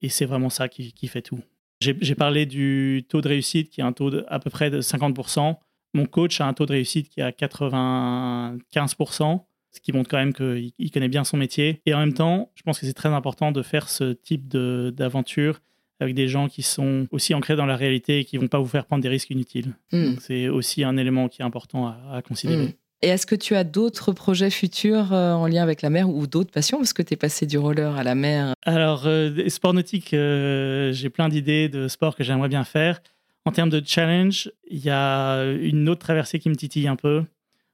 Et 0.02 0.08
c'est 0.08 0.26
vraiment 0.26 0.50
ça 0.50 0.68
qui, 0.68 1.08
fait 1.08 1.22
tout. 1.22 1.40
J'ai 1.80 2.14
parlé 2.14 2.46
du 2.46 3.04
taux 3.08 3.20
de 3.20 3.28
réussite 3.28 3.70
qui 3.70 3.80
est 3.80 3.84
un 3.84 3.92
taux 3.92 4.10
de, 4.10 4.24
à 4.28 4.38
peu 4.38 4.50
près 4.50 4.70
de 4.70 4.80
50%. 4.80 5.56
Mon 5.94 6.06
coach 6.06 6.40
a 6.40 6.46
un 6.46 6.52
taux 6.52 6.66
de 6.66 6.72
réussite 6.72 7.08
qui 7.08 7.20
est 7.20 7.22
à 7.22 7.30
95%, 7.30 9.44
ce 9.70 9.80
qui 9.80 9.92
montre 9.92 10.10
quand 10.10 10.18
même 10.18 10.34
qu'il 10.34 10.90
connaît 10.92 11.08
bien 11.08 11.24
son 11.24 11.36
métier. 11.36 11.80
Et 11.86 11.94
en 11.94 11.98
même 11.98 12.14
temps, 12.14 12.50
je 12.54 12.62
pense 12.62 12.78
que 12.78 12.86
c'est 12.86 12.94
très 12.94 13.08
important 13.08 13.52
de 13.52 13.62
faire 13.62 13.88
ce 13.88 14.12
type 14.12 14.48
d'aventure 14.48 15.60
avec 16.00 16.14
des 16.14 16.28
gens 16.28 16.48
qui 16.48 16.62
sont 16.62 17.06
aussi 17.10 17.34
ancrés 17.34 17.56
dans 17.56 17.66
la 17.66 17.76
réalité 17.76 18.20
et 18.20 18.24
qui 18.24 18.36
ne 18.36 18.42
vont 18.42 18.48
pas 18.48 18.58
vous 18.58 18.66
faire 18.66 18.84
prendre 18.84 19.02
des 19.02 19.08
risques 19.08 19.30
inutiles. 19.30 19.74
Hmm. 19.92 20.14
C'est 20.20 20.48
aussi 20.48 20.84
un 20.84 20.96
élément 20.96 21.28
qui 21.28 21.42
est 21.42 21.44
important 21.44 21.86
à, 21.86 22.20
considérer. 22.22 22.66
Hmm. 22.66 22.72
Et 23.02 23.08
est-ce 23.08 23.26
que 23.26 23.34
tu 23.34 23.54
as 23.54 23.64
d'autres 23.64 24.12
projets 24.12 24.50
futurs 24.50 25.12
euh, 25.12 25.32
en 25.32 25.46
lien 25.46 25.62
avec 25.62 25.82
la 25.82 25.90
mer 25.90 26.08
ou 26.08 26.26
d'autres 26.26 26.50
passions? 26.50 26.78
Parce 26.78 26.94
que 26.94 27.02
tu 27.02 27.14
es 27.14 27.16
passé 27.16 27.46
du 27.46 27.58
roller 27.58 27.94
à 27.96 28.02
la 28.02 28.14
mer. 28.14 28.54
Alors, 28.64 29.06
euh, 29.06 29.48
sport 29.48 29.74
nautique, 29.74 30.14
euh, 30.14 30.92
j'ai 30.92 31.10
plein 31.10 31.28
d'idées 31.28 31.68
de 31.68 31.88
sports 31.88 32.16
que 32.16 32.24
j'aimerais 32.24 32.48
bien 32.48 32.64
faire. 32.64 33.00
En 33.44 33.52
termes 33.52 33.68
de 33.68 33.82
challenge, 33.84 34.50
il 34.68 34.78
y 34.78 34.90
a 34.90 35.44
une 35.44 35.88
autre 35.88 36.00
traversée 36.00 36.38
qui 36.38 36.48
me 36.48 36.56
titille 36.56 36.88
un 36.88 36.96
peu. 36.96 37.24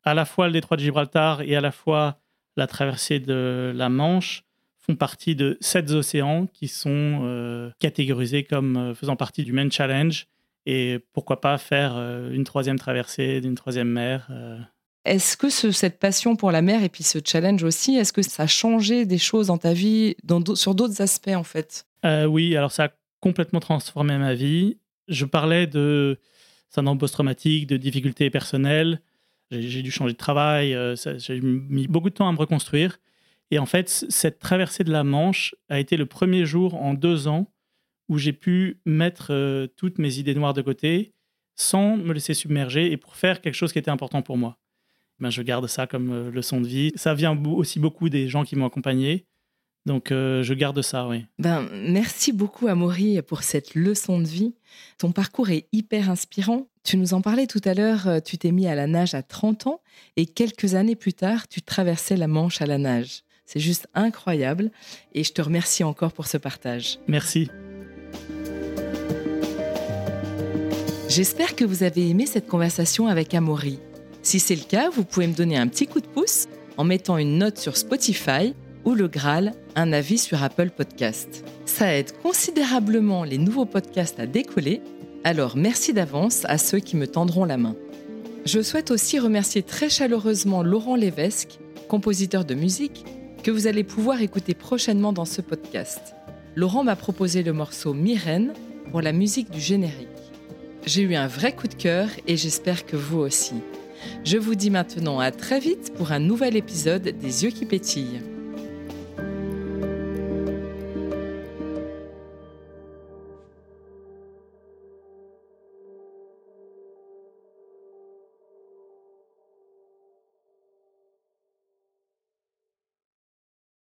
À 0.04 0.12
la 0.12 0.24
fois 0.24 0.48
le 0.48 0.52
détroit 0.52 0.76
de 0.76 0.82
Gibraltar 0.82 1.40
et 1.42 1.54
à 1.54 1.60
la 1.60 1.70
fois 1.70 2.18
la 2.56 2.66
traversée 2.66 3.20
de 3.20 3.72
la 3.74 3.88
Manche 3.88 4.42
font 4.76 4.96
partie 4.96 5.36
de 5.36 5.56
sept 5.60 5.90
océans 5.92 6.46
qui 6.52 6.68
sont 6.68 7.72
catégorisés 7.78 8.44
comme 8.44 8.94
faisant 8.94 9.16
partie 9.16 9.44
du 9.44 9.52
main 9.52 9.70
challenge. 9.70 10.26
Et 10.66 10.98
pourquoi 11.14 11.40
pas 11.40 11.56
faire 11.56 11.96
une 12.30 12.44
troisième 12.44 12.78
traversée 12.78 13.40
d'une 13.40 13.54
troisième 13.54 13.88
mer 13.88 14.28
est-ce 15.04 15.36
que 15.36 15.50
cette 15.50 15.98
passion 15.98 16.36
pour 16.36 16.52
la 16.52 16.62
mer 16.62 16.82
et 16.82 16.88
puis 16.88 17.02
ce 17.02 17.18
challenge 17.24 17.62
aussi, 17.64 17.96
est-ce 17.96 18.12
que 18.12 18.22
ça 18.22 18.44
a 18.44 18.46
changé 18.46 19.04
des 19.04 19.18
choses 19.18 19.48
dans 19.48 19.58
ta 19.58 19.72
vie 19.72 20.16
sur 20.54 20.74
d'autres 20.74 21.02
aspects 21.02 21.28
en 21.34 21.44
fait? 21.44 21.86
Euh, 22.04 22.26
Oui, 22.26 22.56
alors 22.56 22.72
ça 22.72 22.84
a 22.84 22.88
complètement 23.20 23.60
transformé 23.60 24.16
ma 24.18 24.34
vie. 24.34 24.78
Je 25.08 25.24
parlais 25.24 25.66
de 25.66 26.18
syndrome 26.70 26.98
post-traumatique, 26.98 27.66
de 27.66 27.76
difficultés 27.76 28.30
personnelles. 28.30 29.00
J'ai 29.50 29.82
dû 29.82 29.90
changer 29.90 30.12
de 30.12 30.18
travail, 30.18 30.74
euh, 30.74 30.96
j'ai 31.18 31.40
mis 31.40 31.86
beaucoup 31.86 32.08
de 32.08 32.14
temps 32.14 32.28
à 32.28 32.32
me 32.32 32.38
reconstruire. 32.38 32.98
Et 33.50 33.58
en 33.58 33.66
fait, 33.66 33.88
cette 33.90 34.38
traversée 34.38 34.82
de 34.82 34.90
la 34.90 35.04
Manche 35.04 35.54
a 35.68 35.78
été 35.78 35.98
le 35.98 36.06
premier 36.06 36.46
jour 36.46 36.74
en 36.74 36.94
deux 36.94 37.28
ans 37.28 37.52
où 38.08 38.16
j'ai 38.16 38.32
pu 38.32 38.80
mettre 38.86 39.28
euh, 39.30 39.66
toutes 39.76 39.98
mes 39.98 40.18
idées 40.18 40.34
noires 40.34 40.54
de 40.54 40.62
côté 40.62 41.12
sans 41.54 41.98
me 41.98 42.14
laisser 42.14 42.32
submerger 42.32 42.90
et 42.90 42.96
pour 42.96 43.14
faire 43.14 43.42
quelque 43.42 43.54
chose 43.54 43.72
qui 43.72 43.78
était 43.78 43.90
important 43.90 44.22
pour 44.22 44.38
moi. 44.38 44.58
Ben, 45.20 45.30
je 45.30 45.42
garde 45.42 45.66
ça 45.66 45.86
comme 45.86 46.10
euh, 46.10 46.30
leçon 46.30 46.60
de 46.60 46.66
vie. 46.66 46.92
Ça 46.96 47.14
vient 47.14 47.36
aussi 47.44 47.78
beaucoup 47.78 48.08
des 48.08 48.28
gens 48.28 48.44
qui 48.44 48.56
m'ont 48.56 48.66
accompagné. 48.66 49.26
Donc, 49.84 50.12
euh, 50.12 50.42
je 50.42 50.54
garde 50.54 50.80
ça, 50.82 51.08
oui. 51.08 51.26
Ben, 51.38 51.68
merci 51.72 52.32
beaucoup, 52.32 52.68
Amaury, 52.68 53.20
pour 53.22 53.42
cette 53.42 53.74
leçon 53.74 54.20
de 54.20 54.26
vie. 54.26 54.54
Ton 54.98 55.12
parcours 55.12 55.50
est 55.50 55.66
hyper 55.72 56.08
inspirant. 56.08 56.68
Tu 56.84 56.96
nous 56.96 57.14
en 57.14 57.20
parlais 57.20 57.46
tout 57.46 57.60
à 57.64 57.74
l'heure, 57.74 58.06
euh, 58.08 58.20
tu 58.20 58.38
t'es 58.38 58.52
mis 58.52 58.66
à 58.66 58.74
la 58.74 58.86
nage 58.86 59.14
à 59.14 59.22
30 59.22 59.66
ans 59.66 59.80
et 60.16 60.26
quelques 60.26 60.74
années 60.74 60.96
plus 60.96 61.14
tard, 61.14 61.48
tu 61.48 61.62
traversais 61.62 62.16
la 62.16 62.28
Manche 62.28 62.60
à 62.60 62.66
la 62.66 62.78
nage. 62.78 63.22
C'est 63.44 63.60
juste 63.60 63.88
incroyable 63.94 64.70
et 65.14 65.24
je 65.24 65.32
te 65.32 65.42
remercie 65.42 65.84
encore 65.84 66.12
pour 66.12 66.26
ce 66.26 66.38
partage. 66.38 66.98
Merci. 67.06 67.50
J'espère 71.08 71.54
que 71.54 71.64
vous 71.64 71.82
avez 71.82 72.08
aimé 72.08 72.26
cette 72.26 72.46
conversation 72.46 73.06
avec 73.06 73.34
Amaury. 73.34 73.78
Si 74.22 74.38
c'est 74.38 74.54
le 74.54 74.62
cas, 74.62 74.88
vous 74.88 75.04
pouvez 75.04 75.26
me 75.26 75.34
donner 75.34 75.56
un 75.56 75.66
petit 75.66 75.88
coup 75.88 76.00
de 76.00 76.06
pouce 76.06 76.46
en 76.76 76.84
mettant 76.84 77.18
une 77.18 77.38
note 77.38 77.58
sur 77.58 77.76
Spotify 77.76 78.54
ou 78.84 78.94
le 78.94 79.08
Graal, 79.08 79.52
un 79.74 79.92
avis 79.92 80.18
sur 80.18 80.42
Apple 80.44 80.70
Podcast. 80.70 81.44
Ça 81.66 81.92
aide 81.92 82.12
considérablement 82.22 83.24
les 83.24 83.38
nouveaux 83.38 83.64
podcasts 83.64 84.20
à 84.20 84.26
décoller, 84.26 84.80
alors 85.24 85.56
merci 85.56 85.92
d'avance 85.92 86.44
à 86.44 86.56
ceux 86.56 86.78
qui 86.78 86.96
me 86.96 87.08
tendront 87.08 87.44
la 87.44 87.56
main. 87.56 87.74
Je 88.44 88.62
souhaite 88.62 88.92
aussi 88.92 89.18
remercier 89.18 89.62
très 89.62 89.88
chaleureusement 89.88 90.62
Laurent 90.62 90.96
Lévesque, 90.96 91.58
compositeur 91.88 92.44
de 92.44 92.54
musique, 92.54 93.04
que 93.42 93.50
vous 93.50 93.66
allez 93.66 93.84
pouvoir 93.84 94.22
écouter 94.22 94.54
prochainement 94.54 95.12
dans 95.12 95.24
ce 95.24 95.40
podcast. 95.40 96.14
Laurent 96.54 96.84
m'a 96.84 96.96
proposé 96.96 97.42
le 97.42 97.52
morceau 97.52 97.92
Myrène 97.92 98.52
pour 98.92 99.00
la 99.00 99.12
musique 99.12 99.50
du 99.50 99.60
générique. 99.60 100.08
J'ai 100.86 101.02
eu 101.02 101.14
un 101.16 101.26
vrai 101.26 101.54
coup 101.54 101.66
de 101.66 101.74
cœur 101.74 102.08
et 102.26 102.36
j'espère 102.36 102.86
que 102.86 102.96
vous 102.96 103.18
aussi. 103.18 103.54
Je 104.24 104.38
vous 104.38 104.54
dis 104.54 104.70
maintenant 104.70 105.20
à 105.20 105.30
très 105.30 105.60
vite 105.60 105.92
pour 105.94 106.12
un 106.12 106.18
nouvel 106.18 106.56
épisode 106.56 107.02
des 107.02 107.44
yeux 107.44 107.50
qui 107.50 107.66
pétillent. 107.66 108.20